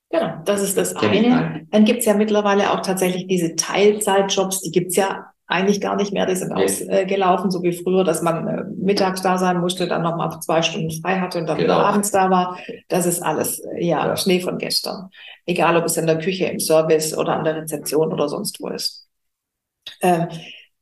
Genau, 0.10 0.42
das 0.46 0.62
ist 0.62 0.78
das 0.78 0.96
eine. 0.96 1.68
Dann 1.70 1.84
gibt's 1.84 2.06
ja 2.06 2.14
mittlerweile 2.14 2.72
auch 2.72 2.80
tatsächlich 2.82 3.28
diese 3.28 3.56
Teilzeitjobs, 3.56 4.62
die 4.62 4.72
gibt's 4.72 4.96
ja 4.96 5.26
eigentlich 5.48 5.82
gar 5.82 5.96
nicht 5.96 6.14
mehr, 6.14 6.26
die 6.26 6.36
sind 6.36 6.54
Nee. 6.54 6.64
ausgelaufen, 6.64 7.52
so 7.52 7.62
wie 7.64 7.72
früher, 7.72 8.04
dass 8.04 8.22
man 8.22 8.48
äh, 8.48 8.64
mittags 8.78 9.22
da 9.22 9.38
sein 9.38 9.60
musste, 9.60 9.88
dann 9.88 10.02
nochmal 10.04 10.30
zwei 10.42 10.62
Stunden 10.62 10.92
frei 10.92 11.20
hatte 11.20 11.40
und 11.40 11.48
dann 11.48 11.58
Genau. 11.58 11.76
wieder 11.76 11.86
abends 11.86 12.12
da 12.12 12.30
war. 12.30 12.58
Das 12.90 13.06
ist 13.06 13.22
alles, 13.22 13.60
äh, 13.60 13.86
ja, 13.86 14.08
Ja. 14.08 14.18
Schnee 14.18 14.40
von 14.42 14.58
gestern. 14.58 15.10
Egal, 15.46 15.78
ob 15.78 15.86
es 15.86 15.96
in 15.98 16.06
der 16.06 16.18
Küche, 16.20 16.46
im 16.46 16.60
Service 16.60 17.18
oder 17.18 17.38
an 17.38 17.44
der 17.46 17.56
Rezeption 17.56 18.12
oder 18.12 18.28
sonst 18.28 18.60
wo 18.62 18.68
ist. 18.70 19.08
Ähm, 20.02 20.28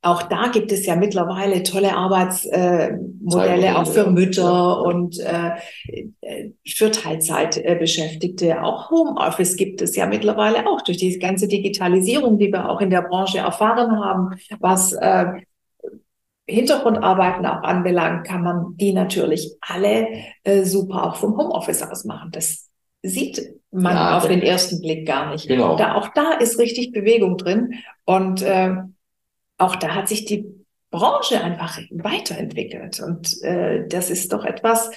auch 0.05 0.23
da 0.23 0.47
gibt 0.47 0.71
es 0.71 0.85
ja 0.85 0.95
mittlerweile 0.95 1.63
tolle 1.63 1.95
Arbeitsmodelle, 1.95 3.67
äh, 3.67 3.71
auch 3.71 3.87
für. 3.87 4.09
Mütter 4.11 4.43
Ja. 4.43 4.71
und 4.73 5.19
äh, 5.19 5.51
für 6.67 6.91
Teilzeitbeschäftigte. 6.91 8.61
Auch 8.63 8.91
Homeoffice 8.91 9.55
gibt 9.57 9.81
es 9.81 9.95
ja 9.95 10.05
mittlerweile 10.05 10.67
auch 10.67 10.81
durch 10.81 10.97
diese 10.97 11.19
ganze 11.19 11.47
Digitalisierung, 11.47 12.37
die 12.37 12.51
wir 12.51 12.69
auch 12.69 12.81
in 12.81 12.89
der 12.89 13.01
Branche 13.01 13.39
erfahren 13.39 13.99
haben, 13.99 14.35
was 14.59 14.93
äh, 14.93 15.25
Hintergrundarbeiten 16.47 17.45
auch 17.47 17.63
anbelangt, 17.63 18.27
kann 18.27 18.43
man 18.43 18.77
die 18.77 18.93
natürlich 18.93 19.55
alle 19.61 20.07
äh, 20.43 20.63
super 20.63 21.05
auch 21.07 21.15
vom 21.15 21.35
Homeoffice 21.37 21.81
aus 21.81 22.05
machen. 22.05 22.29
Das 22.31 22.69
sieht 23.01 23.41
man 23.71 23.95
Ja, 23.95 24.17
auf 24.17 24.27
den 24.27 24.41
ersten 24.43 24.79
Blick 24.81 25.07
gar 25.07 25.31
nicht. 25.31 25.47
Genau. 25.47 25.75
Da, 25.75 25.95
auch 25.95 26.09
da 26.13 26.33
ist 26.33 26.59
richtig 26.59 26.91
Bewegung 26.91 27.37
drin 27.37 27.73
und 28.05 28.43
äh, 28.43 28.75
auch 29.57 29.75
da 29.75 29.95
hat 29.95 30.07
sich 30.07 30.25
die 30.25 30.45
Branche 30.91 31.41
einfach 31.43 31.79
weiterentwickelt 31.91 32.99
und 33.01 33.41
äh, 33.43 33.87
das 33.87 34.09
ist 34.09 34.31
doch 34.31 34.45
etwas, 34.45 34.89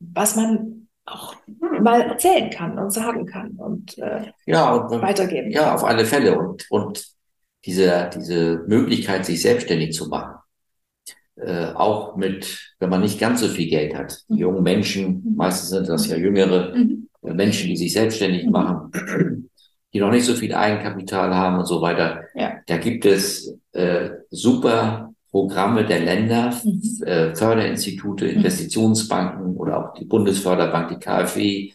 was 0.00 0.36
man 0.36 0.88
auch 1.06 1.34
mal 1.80 2.02
erzählen 2.02 2.50
kann 2.50 2.78
und 2.78 2.90
sagen 2.92 3.26
kann 3.26 3.52
und 3.52 3.96
äh, 3.98 4.30
Ja, 4.46 4.74
und, 4.74 5.00
weitergeben. 5.02 5.50
ja, 5.50 5.74
auf 5.74 5.84
alle 5.84 6.04
Fälle. 6.04 6.38
Und, 6.38 6.66
und 6.70 7.04
diese, 7.64 8.10
diese 8.14 8.62
Möglichkeit, 8.66 9.24
sich 9.26 9.40
selbstständig 9.42 9.92
zu 9.94 10.08
machen, 10.08 10.34
äh, 11.36 11.72
auch 11.72 12.16
mit, 12.16 12.74
wenn 12.78 12.90
man 12.90 13.00
nicht 13.00 13.18
ganz 13.18 13.40
so 13.40 13.48
viel 13.48 13.68
Geld 13.68 13.94
hat. 13.94 14.22
Die 14.28 14.34
Mhm. 14.34 14.38
jungen 14.38 14.62
Menschen, 14.62 15.34
meistens 15.36 15.70
sind 15.70 15.88
das 15.88 16.06
ja 16.08 16.16
jüngere 16.16 16.74
Mhm. 16.76 17.08
Menschen, 17.22 17.68
die 17.68 17.76
sich 17.76 17.92
selbstständig 17.92 18.44
Mhm. 18.46 18.52
machen, 18.52 19.50
die 19.92 20.00
noch 20.00 20.10
nicht 20.10 20.24
so 20.24 20.34
viel 20.34 20.54
Eigenkapital 20.54 21.34
haben 21.34 21.58
und 21.58 21.66
so 21.66 21.80
weiter. 21.80 22.24
Ja. 22.34 22.58
Da 22.66 22.76
gibt 22.76 23.06
es 23.06 23.54
äh, 23.78 24.10
super 24.30 25.12
Programme 25.30 25.84
der 25.84 26.00
Länder, 26.00 26.52
Mhm. 26.64 27.02
äh, 27.04 27.34
Förderinstitute, 27.34 28.26
Investitionsbanken 28.26 29.56
oder 29.56 29.78
auch 29.78 29.94
die 29.94 30.04
Bundesförderbank, 30.06 30.88
die 30.88 30.98
KfW, 30.98 31.72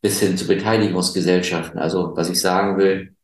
bis 0.00 0.20
hin 0.20 0.36
zu 0.36 0.46
Beteiligungsgesellschaften. 0.46 1.78
Also 1.78 2.12
was 2.14 2.28
ich 2.30 2.40
sagen 2.40 2.76
will, 2.78 3.14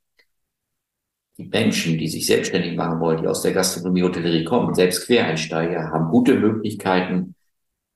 die 1.39 1.45
Menschen, 1.49 1.99
die 1.99 2.09
sich 2.09 2.27
selbstständig 2.27 2.77
machen 2.77 3.01
wollen, 3.01 3.23
die 3.23 3.29
aus 3.29 3.43
der 3.43 3.53
Gastronomie, 3.53 4.03
Hotellerie 4.03 4.45
kommen, 4.45 4.75
selbst 4.75 5.07
Quereinsteiger, 5.07 5.91
haben 5.91 6.11
gute 6.11 6.35
Möglichkeiten, 6.35 7.35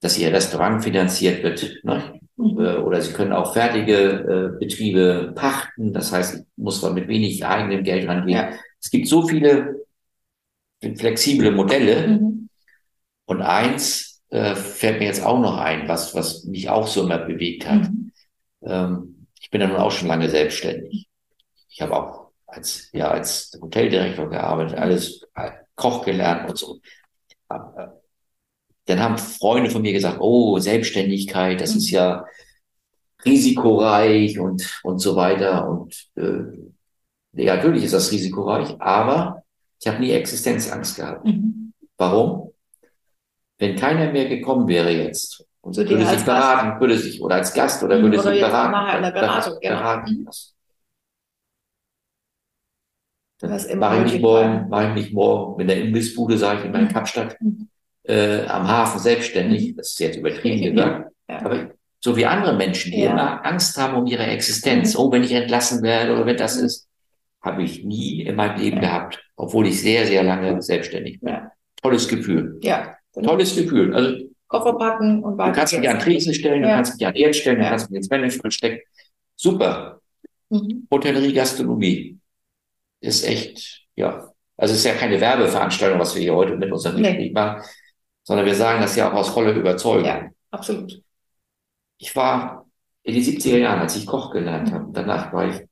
dass 0.00 0.18
ihr 0.18 0.32
Restaurant 0.32 0.84
finanziert 0.84 1.42
wird. 1.42 1.80
Ne? 1.82 2.20
Mhm. 2.36 2.58
Äh, 2.58 2.76
Oder 2.76 3.00
sie 3.00 3.12
können 3.12 3.32
auch 3.32 3.52
fertige 3.52 4.54
äh, 4.54 4.58
Betriebe 4.58 5.32
pachten. 5.34 5.92
Das 5.92 6.12
heißt, 6.12 6.44
muss 6.56 6.82
man 6.82 6.94
mit 6.94 7.08
wenig 7.08 7.44
eigenem 7.44 7.84
Geld 7.84 8.08
rangehen. 8.08 8.36
Ja. 8.36 8.50
Es 8.80 8.90
gibt 8.90 9.08
so 9.08 9.26
viele 9.26 9.84
flexible 10.96 11.50
Modelle. 11.50 12.08
Mhm. 12.08 12.48
Und 13.26 13.42
eins 13.42 14.22
äh, 14.30 14.54
fällt 14.54 14.98
mir 14.98 15.06
jetzt 15.06 15.24
auch 15.24 15.38
noch 15.38 15.58
ein, 15.58 15.88
was, 15.88 16.14
was 16.14 16.44
mich 16.44 16.68
auch 16.68 16.86
so 16.86 17.04
immer 17.04 17.18
bewegt 17.18 17.68
hat. 17.68 17.90
Mhm. 17.90 18.12
Ähm, 18.62 19.26
ich 19.40 19.50
bin 19.50 19.60
ja 19.60 19.68
nun 19.68 19.76
auch 19.76 19.90
schon 19.90 20.08
lange 20.08 20.28
selbstständig. 20.28 21.08
Ich 21.68 21.80
habe 21.80 21.96
auch 21.96 22.30
als, 22.46 22.90
ja, 22.92 23.08
als 23.10 23.56
Hoteldirektor 23.60 24.28
gearbeitet, 24.28 24.78
alles 24.78 25.22
äh, 25.34 25.50
Koch 25.74 26.04
gelernt 26.04 26.50
und 26.50 26.58
so. 26.58 26.80
Aber, 27.48 28.00
Dann 28.86 29.00
haben 29.00 29.18
Freunde 29.18 29.70
von 29.70 29.82
mir 29.82 29.92
gesagt, 29.92 30.18
oh, 30.20 30.58
Selbstständigkeit, 30.58 31.60
das 31.60 31.74
ist 31.74 31.90
ja 31.90 32.24
risikoreich 33.24 34.38
und, 34.38 34.80
und 34.82 34.98
so 34.98 35.16
weiter. 35.16 35.68
Und 35.68 36.08
äh, 36.16 37.42
ja, 37.42 37.56
natürlich 37.56 37.84
ist 37.84 37.94
das 37.94 38.12
risikoreich, 38.12 38.80
aber 38.80 39.42
ich 39.80 39.86
habe 39.86 40.00
nie 40.00 40.10
Existenzangst 40.10 40.96
gehabt. 40.96 41.24
Mhm. 41.24 41.72
Warum? 41.96 42.52
Wenn 43.58 43.76
keiner 43.76 44.12
mehr 44.12 44.28
gekommen 44.28 44.68
wäre 44.68 44.90
jetzt 44.90 45.44
und 45.60 45.76
dir 45.76 45.88
würde 45.88 46.06
sich 46.06 46.24
beraten, 46.24 46.80
würde 46.80 46.98
sich, 46.98 47.22
oder 47.22 47.36
als 47.36 47.54
Gast 47.54 47.82
oder 47.82 47.98
Mhm, 47.98 48.02
würde 48.02 48.18
oder 48.18 48.30
sich 48.32 48.40
beraten, 48.40 49.14
Beratung, 49.14 49.58
genau. 49.60 49.76
beraten 49.76 50.12
Mhm. 50.12 50.28
Dann 53.40 53.78
mache 53.78 53.96
ich 53.98 54.12
nicht 54.12 54.22
morgen, 54.22 54.68
mache 54.68 54.88
ich 54.88 54.94
nicht 54.94 55.12
morgen 55.12 55.56
mit 55.56 55.68
der 55.68 55.82
Imbissbude, 55.82 56.38
sage 56.38 56.60
ich 56.60 56.66
in 56.66 56.72
meiner 56.72 56.84
Mhm. 56.84 56.92
Kapstadt, 56.92 57.40
Mhm. 57.40 57.68
Äh, 58.04 58.44
am 58.46 58.68
Hafen 58.68 58.98
selbstständig. 59.00 59.74
Das 59.76 59.88
ist 59.92 60.00
jetzt 60.00 60.16
übertrieben 60.16 60.62
gesagt. 60.74 61.10
Ja. 61.28 61.38
Aber 61.44 61.70
So 62.00 62.14
wie 62.18 62.26
andere 62.26 62.54
Menschen, 62.54 62.92
die 62.92 63.00
Ja. 63.00 63.12
immer 63.12 63.46
Angst 63.46 63.78
haben 63.78 63.96
um 63.96 64.06
ihre 64.06 64.24
Existenz. 64.26 64.92
Mhm. 64.94 65.00
Oh, 65.00 65.10
wenn 65.12 65.22
ich 65.24 65.32
entlassen 65.32 65.82
werde 65.82 66.12
oder 66.12 66.26
wenn 66.26 66.36
das 66.36 66.56
ist, 66.56 66.86
habe 67.40 67.62
ich 67.62 67.82
nie 67.82 68.22
in 68.22 68.36
meinem 68.36 68.60
Leben 68.60 68.80
gehabt, 68.80 69.22
obwohl 69.36 69.66
ich 69.66 69.80
sehr, 69.80 70.06
sehr 70.06 70.22
lange 70.22 70.60
selbstständig 70.60 71.20
bin. 71.20 71.34
Tolles 71.82 72.06
Gefühl. 72.06 72.58
Ja. 72.62 72.94
Tolles 73.14 73.56
Gefühl. 73.56 73.94
Also 73.94 74.16
Koffer 74.48 74.74
packen 74.74 75.24
und 75.24 75.32
du 75.32 75.38
weiter. 75.38 75.52
kannst 75.52 75.78
mich 75.78 75.88
an 75.88 75.98
Tresen 75.98 76.34
stellen, 76.34 76.60
du 76.62 76.68
Ja. 76.68 76.74
kannst 76.76 76.98
mich 76.98 77.06
an 77.06 77.14
Erd 77.14 77.34
stellen, 77.36 77.56
du 77.58 77.62
Ja. 77.64 77.70
kannst 77.70 77.90
mich 77.90 77.96
ins 77.96 78.10
Management 78.10 78.52
stecken. 78.52 78.80
Super. 79.36 80.00
Mhm. 80.50 80.86
Hotellerie, 80.90 81.32
Gastronomie 81.32 82.18
ist 83.00 83.26
echt, 83.26 83.82
ja. 83.96 84.30
Also 84.58 84.72
es 84.74 84.80
ist 84.80 84.84
ja 84.86 84.92
keine 84.94 85.18
Werbeveranstaltung, 85.20 85.98
was 85.98 86.14
wir 86.14 86.22
hier 86.22 86.34
heute 86.34 86.56
mit 86.56 86.70
unserem 86.70 87.00
Nee. 87.00 87.08
Gespräch 87.08 87.32
machen, 87.32 87.62
sondern 88.24 88.46
wir 88.46 88.54
sagen 88.54 88.80
das 88.80 88.96
ja 88.96 89.10
auch 89.10 89.14
aus 89.14 89.28
voller 89.28 89.52
Überzeugung. 89.52 90.06
Ja, 90.06 90.28
absolut. 90.50 91.00
Ich 91.98 92.14
war 92.16 92.66
in 93.02 93.14
den 93.14 93.22
70er 93.22 93.58
Jahren, 93.58 93.80
als 93.80 93.96
ich 93.96 94.06
Koch 94.06 94.32
gelernt 94.32 94.72
habe, 94.72 94.88
danach 94.92 95.32
war 95.32 95.48
ich 95.48 95.62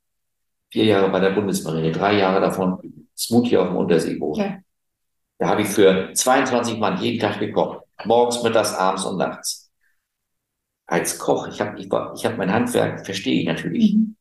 vier 0.71 0.85
Jahre 0.85 1.11
bei 1.11 1.19
der 1.19 1.31
Bundesmarine, 1.31 1.91
drei 1.91 2.19
Jahre 2.19 2.41
davon 2.41 2.79
Smoothie 3.17 3.57
auf 3.57 3.69
dem 3.69 3.77
Unterseeboot. 3.77 4.39
Ja. 4.39 4.59
Da 5.39 5.49
habe 5.49 5.63
ich 5.63 5.69
für 5.69 6.13
22 6.13 6.79
Mann 6.79 7.03
jeden 7.03 7.19
Tag 7.19 7.41
gekocht. 7.41 7.81
Morgens, 8.05 8.43
mittags, 8.43 8.75
abends 8.75 9.05
und 9.05 9.19
nachts. 9.19 9.71
Als 10.87 11.19
Koch, 11.19 11.49
ich 11.49 11.61
habe 11.61 11.79
ich 11.79 11.87
ich 11.87 12.27
hab 12.27 12.37
mein 12.37 12.53
Handwerk, 12.53 13.05
verstehe 13.05 13.41
ich 13.41 13.47
natürlich. 13.47 13.95
Mhm. 13.95 14.17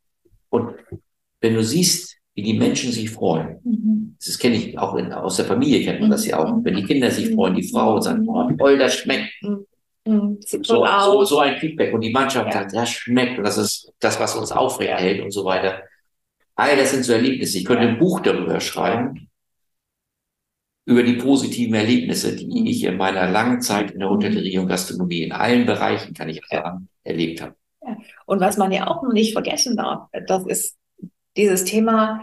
Und 0.49 0.75
wenn 1.41 1.55
du 1.55 1.63
siehst, 1.63 2.17
wie 2.33 2.43
die 2.43 2.53
Menschen 2.53 2.91
sich 2.91 3.09
freuen, 3.09 3.59
Mhm. 3.63 4.15
das 4.25 4.37
kenne 4.39 4.55
ich 4.55 4.77
auch 4.77 4.95
in, 4.95 5.11
aus 5.11 5.35
der 5.37 5.45
Familie, 5.45 5.83
kennt 5.83 5.99
man 6.01 6.09
das 6.11 6.25
ja 6.25 6.39
auch. 6.39 6.55
Mhm. 6.55 6.63
Wenn 6.65 6.75
die 6.77 6.83
Kinder 6.83 7.11
sich 7.11 7.33
freuen, 7.33 7.55
die 7.55 7.67
Frau 7.67 7.95
und 7.95 8.01
sagen, 8.03 8.27
oh, 8.27 8.49
toll, 8.57 8.77
das 8.77 8.95
schmeckt. 8.95 9.31
Mhm. 9.41 10.37
Sieht 10.39 10.65
So, 10.65 10.85
so, 10.85 11.23
so 11.25 11.39
ein 11.39 11.57
Feedback. 11.59 11.93
Und 11.93 12.01
die 12.01 12.11
Mannschaft 12.11 12.47
Ja. 12.47 12.53
sagt, 12.61 12.73
das 12.73 12.89
schmeckt 12.89 13.37
und 13.37 13.43
das 13.43 13.57
ist 13.57 13.91
das, 13.99 14.19
was 14.19 14.35
uns 14.35 14.51
aufrecht 14.51 14.99
hält 14.99 15.21
und 15.21 15.31
so 15.31 15.45
weiter. 15.45 15.81
All 16.55 16.75
das 16.77 16.91
sind 16.91 17.03
so 17.03 17.13
Erlebnisse. 17.13 17.57
Ich 17.59 17.65
könnte 17.65 17.87
ein 17.87 17.99
Buch 17.99 18.19
darüber 18.21 18.59
schreiben, 18.59 19.29
über 20.85 21.03
die 21.03 21.13
positiven 21.13 21.75
Erlebnisse, 21.75 22.35
die 22.35 22.47
Mhm. 22.47 22.65
ich 22.65 22.83
in 22.83 22.97
meiner 22.97 23.29
langen 23.29 23.61
Zeit 23.61 23.91
in 23.91 23.99
der 23.99 24.09
Hotellerie 24.09 24.57
und 24.57 24.67
Gastronomie 24.67 25.21
in 25.23 25.31
allen 25.31 25.65
Bereichen, 25.65 26.13
kann 26.13 26.29
ich 26.29 26.41
sagen, 26.49 26.87
erlebt 27.03 27.41
habe. 27.41 27.55
Und 28.25 28.39
was 28.39 28.57
man 28.57 28.71
ja 28.71 28.87
auch 28.87 29.03
noch 29.03 29.13
nicht 29.13 29.33
vergessen 29.33 29.75
darf, 29.77 30.07
das 30.27 30.45
ist 30.47 30.77
dieses 31.37 31.63
Thema 31.65 32.21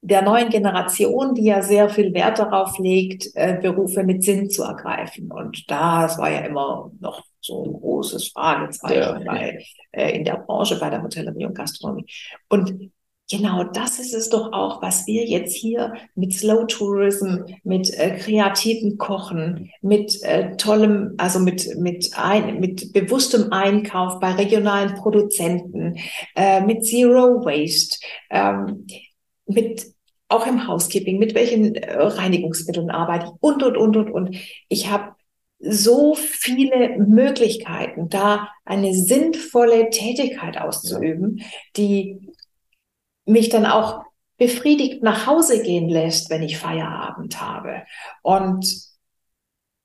der 0.00 0.22
neuen 0.22 0.48
Generation, 0.48 1.34
die 1.34 1.44
ja 1.44 1.60
sehr 1.62 1.88
viel 1.88 2.14
Wert 2.14 2.38
darauf 2.38 2.78
legt, 2.78 3.28
äh, 3.34 3.58
Berufe 3.60 4.04
mit 4.04 4.22
Sinn 4.22 4.48
zu 4.48 4.62
ergreifen. 4.62 5.30
Und 5.32 5.68
das 5.70 6.18
war 6.18 6.30
ja 6.30 6.40
immer 6.40 6.92
noch 7.00 7.24
so 7.40 7.64
ein 7.64 7.72
großes 7.72 8.28
Fragezeichen 8.28 8.94
Ja. 8.96 9.18
bei, 9.24 9.64
äh, 9.92 10.16
in 10.16 10.24
der 10.24 10.36
Branche, 10.36 10.78
bei 10.78 10.90
der 10.90 11.02
Hotellerie 11.02 11.46
und 11.46 11.54
Gastronomie. 11.54 12.06
Und 12.48 12.92
genau 13.30 13.64
das 13.64 13.98
ist 13.98 14.14
es 14.14 14.30
doch 14.30 14.52
auch, 14.52 14.82
was 14.82 15.06
wir 15.06 15.24
jetzt 15.24 15.54
hier 15.54 15.94
mit 16.14 16.32
Slow 16.32 16.66
Tourism, 16.66 17.44
mit 17.62 17.92
äh, 17.94 18.16
kreativen 18.18 18.98
Kochen, 18.98 19.70
mit 19.82 20.22
äh, 20.22 20.56
tollem, 20.56 21.14
also 21.18 21.38
mit, 21.38 21.76
mit, 21.76 22.10
ein, 22.16 22.60
mit 22.60 22.92
bewusstem 22.92 23.52
Einkauf 23.52 24.18
bei 24.20 24.32
regionalen 24.32 24.94
Produzenten, 24.94 25.96
äh, 26.34 26.60
mit 26.62 26.84
Zero 26.84 27.44
Waste, 27.44 27.98
ähm, 28.30 28.86
mit 29.46 29.86
auch 30.28 30.46
im 30.46 30.66
Housekeeping, 30.66 31.18
mit 31.18 31.34
welchen 31.34 31.74
äh, 31.74 31.96
Reinigungsmitteln 31.96 32.90
arbeite 32.90 33.26
ich 33.26 33.32
und, 33.40 33.62
und, 33.62 33.76
und, 33.76 33.96
und, 33.96 34.10
und. 34.10 34.36
Ich 34.68 34.90
habe 34.90 35.14
so 35.60 36.14
viele 36.14 36.98
Möglichkeiten, 36.98 38.08
da 38.08 38.48
eine 38.64 38.94
sinnvolle 38.94 39.90
Tätigkeit 39.90 40.58
auszuüben, 40.58 41.42
die 41.76 42.16
mich 43.28 43.48
dann 43.48 43.66
auch 43.66 44.04
befriedigt 44.36 45.02
nach 45.02 45.26
Hause 45.26 45.62
gehen 45.62 45.88
lässt, 45.88 46.30
wenn 46.30 46.42
ich 46.42 46.58
Feierabend 46.58 47.40
habe. 47.40 47.84
Und 48.22 48.88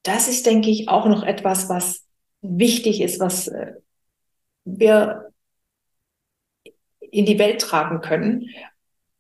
das 0.04 0.28
ist, 0.28 0.46
denke 0.46 0.70
ich, 0.70 0.90
auch 0.90 1.08
noch 1.08 1.24
etwas, 1.24 1.70
was 1.70 2.06
wichtig 2.42 3.02
ist, 3.02 3.20
was 3.20 3.48
äh, 3.48 3.74
wir 4.66 5.32
in 7.00 7.26
die 7.26 7.40
Welt 7.40 7.62
tragen 7.62 8.02
können, 8.02 8.50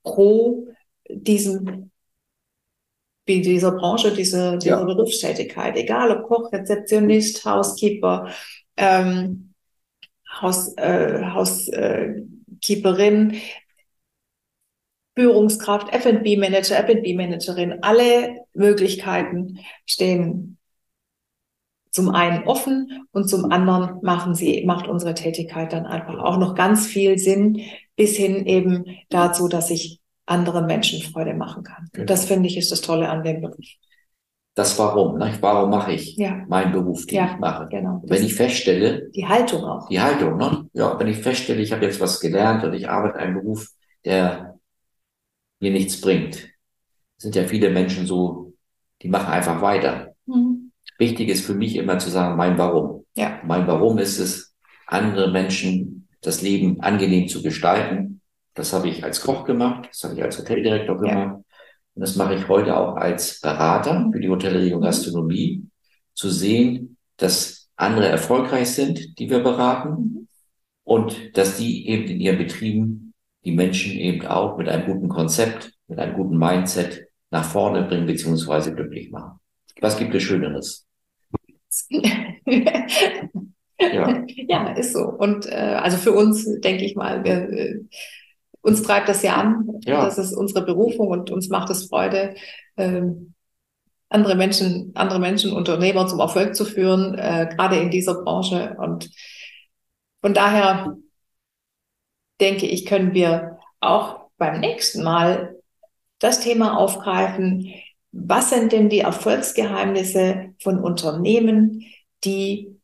pro 0.04 0.68
diesem, 1.10 1.90
dieser 3.28 3.72
Branche, 3.72 4.14
diese, 4.14 4.58
dieser 4.58 4.80
Ja. 4.80 4.84
Berufstätigkeit, 4.84 5.78
egal 5.78 6.12
ob 6.12 6.28
Koch, 6.28 6.52
Rezeptionist, 6.52 7.46
Housekeeper, 7.46 8.30
ähm, 8.78 9.54
Haus, 10.42 10.76
äh, 10.78 11.24
Housekeeperin, 11.24 13.40
Führungskraft, 15.16 15.94
F&B-Manager, 15.94 16.78
F&B-Managerin, 16.80 17.80
alle 17.82 18.36
Möglichkeiten 18.54 19.60
stehen 19.86 20.58
zum 21.92 22.10
einen 22.10 22.46
offen 22.48 23.06
und 23.12 23.30
zum 23.30 23.52
anderen 23.52 24.00
machen 24.02 24.34
sie, 24.34 24.66
macht 24.66 24.88
unsere 24.88 25.14
Tätigkeit 25.14 25.72
dann 25.74 25.86
einfach 25.86 26.18
auch 26.18 26.38
noch 26.38 26.56
ganz 26.56 26.88
viel 26.88 27.20
Sinn 27.20 27.62
bis 27.96 28.18
hin 28.18 28.46
eben 28.48 28.86
dazu, 29.10 29.48
dass 29.48 29.70
ich 29.70 30.00
anderen 30.26 30.66
Menschen 30.66 31.02
Freude 31.04 31.36
machen 31.36 31.64
kann. 31.64 31.90
Genau. 31.94 32.06
Das 32.08 32.26
finde 32.26 32.48
ich 32.48 32.58
ist 32.58 32.72
das 32.72 32.82
Tolle 32.82 33.10
an 33.10 33.24
dem 33.24 33.42
Beruf. 33.42 33.66
Das 34.56 34.78
Warum, 34.78 35.18
ne? 35.18 35.34
warum 35.42 35.70
mache 35.72 35.94
ich 35.94 36.16
Ja, 36.18 36.46
meinen 36.48 36.72
Beruf, 36.72 37.06
den 37.06 37.16
Ja. 37.16 37.26
ich 37.34 37.40
mache? 37.40 37.68
genau. 37.70 38.02
Das 38.04 38.12
Wenn 38.12 38.26
ich 38.26 38.32
ist 38.32 38.38
feststelle, 38.38 39.10
die 39.16 39.28
Haltung 39.28 39.64
auch. 39.64 39.90
die 39.90 40.00
Haltung, 40.00 40.38
ne? 40.38 40.68
Ja, 40.74 41.00
wenn 41.00 41.08
ich 41.08 41.18
feststelle, 41.18 41.62
ich 41.62 41.72
habe 41.72 41.86
jetzt 41.86 42.00
was 42.00 42.20
gelernt 42.20 42.64
und 42.64 42.74
ich 42.74 42.90
arbeite 42.90 43.18
einen 43.18 43.36
Beruf, 43.36 43.68
der 44.06 44.53
mir 45.64 45.72
nichts 45.72 46.00
bringt, 46.00 46.50
sind 47.18 47.36
ja 47.36 47.46
viele 47.46 47.70
Menschen 47.72 48.06
so, 48.06 48.54
die 49.02 49.08
machen 49.10 49.32
einfach 49.34 49.62
weiter. 49.62 50.14
Mhm. 50.28 50.72
Wichtig 51.00 51.30
ist 51.30 51.46
für 51.46 51.56
mich 51.56 51.76
immer 51.76 51.98
zu 51.98 52.10
sagen, 52.12 52.38
mein 52.38 52.58
Warum. 52.58 53.06
Ja, 53.16 53.40
Mein 53.46 53.66
Warum 53.68 53.98
ist 53.98 54.20
es, 54.20 54.54
andere 54.88 55.32
Menschen 55.32 56.08
das 56.22 56.42
Leben 56.42 56.80
angenehm 56.82 57.28
zu 57.28 57.42
gestalten. 57.42 58.22
Das 58.54 58.74
habe 58.74 58.88
ich 58.90 59.04
als 59.04 59.22
Koch 59.22 59.46
gemacht, 59.46 59.90
das 59.92 60.04
habe 60.04 60.14
ich 60.16 60.24
als 60.24 60.38
Hoteldirektor 60.38 60.96
Ja. 61.06 61.10
gemacht. 61.14 61.44
Und 61.96 62.02
das 62.02 62.16
mache 62.16 62.36
ich 62.36 62.48
heute 62.48 62.76
auch 62.78 62.96
als 62.96 63.40
Berater 63.42 64.10
für 64.12 64.20
die 64.20 64.30
Hotellerie 64.30 64.74
und 64.74 64.80
Mhm. 64.82 64.86
Gastronomie, 64.86 65.64
zu 66.14 66.30
sehen, 66.30 66.98
dass 67.18 67.70
andere 67.76 68.08
erfolgreich 68.08 68.70
sind, 68.70 69.18
die 69.20 69.30
wir 69.30 69.40
beraten, 69.40 69.90
Mhm. 69.92 70.28
und 70.84 71.38
dass 71.38 71.58
die 71.58 71.88
eben 71.88 72.06
in 72.06 72.20
ihren 72.22 72.38
Betrieben 72.38 73.03
die 73.46 73.52
Menschen 73.52 73.92
eben 73.94 74.26
auch 74.26 74.58
mit 74.58 74.70
einem 74.70 74.86
guten 74.86 75.10
Konzept, 75.10 75.74
mit 75.88 76.00
einem 76.00 76.16
guten 76.16 76.38
Mindset 76.38 77.08
nach 77.30 77.46
vorne 77.46 77.84
bringen 77.84 78.06
beziehungsweise 78.06 78.74
glücklich 78.74 79.12
machen. 79.12 79.40
Was 79.82 79.98
gibt 79.98 80.14
es 80.16 80.24
Schöneres? 80.24 80.86
Ja. 83.92 84.24
ja, 84.28 84.68
ist 84.74 84.94
so. 84.94 85.02
Und 85.02 85.46
äh, 85.46 85.56
also 85.56 85.98
für 85.98 86.14
uns, 86.14 86.46
denke 86.62 86.86
ich 86.86 86.96
mal, 86.96 87.24
wir, 87.26 87.50
äh, 87.50 87.80
uns 88.62 88.82
treibt 88.82 89.10
das 89.10 89.24
ja 89.24 89.36
an. 89.36 89.68
Ja. 89.84 90.06
Das 90.06 90.18
ist 90.18 90.34
unsere 90.34 90.66
Berufung 90.66 91.10
und 91.10 91.32
uns 91.32 91.50
macht 91.50 91.70
es 91.70 91.88
Freude, 91.88 92.36
ähm, 92.78 93.34
andere 94.10 94.36
Menschen, 94.36 94.92
andere 94.94 95.20
Menschen, 95.20 95.52
Unternehmer 95.52 96.08
zum 96.08 96.20
Erfolg 96.20 96.56
zu 96.56 96.66
führen, 96.66 97.16
äh, 97.16 97.50
gerade 97.54 97.78
in 97.78 97.90
dieser 97.90 98.24
Branche. 98.24 98.76
Und 98.80 99.10
von 100.22 100.34
daher 100.34 100.96
denke 102.44 102.68
ich, 102.68 102.86
können 102.86 103.14
wir 103.14 103.58
auch 103.80 104.30
beim 104.38 104.60
nächsten 104.60 105.02
Mal 105.02 105.56
das 106.20 106.42
Thema 106.42 106.78
aufgreifen. 106.78 107.74
Was 108.12 108.50
sind 108.50 108.74
denn 108.74 108.90
die 108.90 109.00
Erfolgsgeheimnisse 109.00 110.54
von 110.62 110.80
Unternehmen, 110.80 111.86
die 112.24 112.76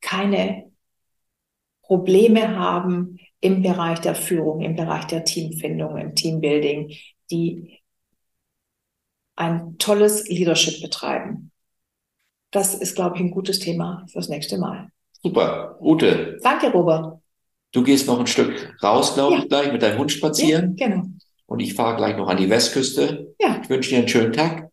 keine 0.00 0.72
Probleme 1.82 2.56
haben 2.56 3.18
im 3.40 3.62
Bereich 3.62 4.00
der 4.00 4.14
Führung, 4.14 4.62
im 4.62 4.76
Bereich 4.76 5.04
der 5.06 5.24
Teamfindung, 5.24 5.98
im 5.98 6.14
Teambuilding, 6.14 6.94
die 7.30 7.80
ein 9.36 9.76
tolles 9.78 10.26
Leadership 10.28 10.80
betreiben. 10.80 11.50
Das 12.50 12.74
ist, 12.74 12.94
glaube 12.94 13.16
ich, 13.16 13.22
ein 13.22 13.30
gutes 13.30 13.58
Thema 13.58 14.06
fürs 14.10 14.28
nächste 14.28 14.58
Mal. 14.58 14.88
Super. 15.22 15.76
Ute, 15.80 16.38
Danke, 16.42 16.70
Robert. 16.70 17.21
Du 17.72 17.82
gehst 17.82 18.06
noch 18.06 18.20
ein 18.20 18.26
Stück 18.26 18.74
raus, 18.82 19.14
glaube 19.14 19.34
Ja. 19.36 19.42
ich, 19.42 19.48
gleich 19.48 19.72
mit 19.72 19.82
deinem 19.82 19.98
Hund 19.98 20.12
spazieren. 20.12 20.76
Ja, 20.78 20.86
genau. 20.88 21.02
Und 21.46 21.60
ich 21.60 21.74
fahre 21.74 21.96
gleich 21.96 22.16
noch 22.16 22.28
an 22.28 22.36
die 22.36 22.48
Westküste. 22.48 23.34
Ja. 23.40 23.60
Ich 23.62 23.68
wünsche 23.68 23.90
dir 23.90 23.98
einen 23.98 24.08
schönen 24.08 24.32
Tag. 24.32 24.68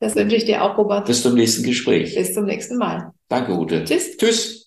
Das 0.00 0.16
wünsche 0.16 0.36
ich 0.36 0.44
dir 0.46 0.64
auch, 0.64 0.78
Robert. 0.78 1.06
Bis 1.06 1.22
zum 1.22 1.34
nächsten 1.34 1.62
Gespräch. 1.62 2.14
Bis 2.14 2.32
zum 2.34 2.46
nächsten 2.46 2.78
Mal. 2.78 3.12
Danke, 3.28 3.52
Ute. 3.52 3.84
Tschüss. 3.84 4.16
Tschüss. 4.16 4.59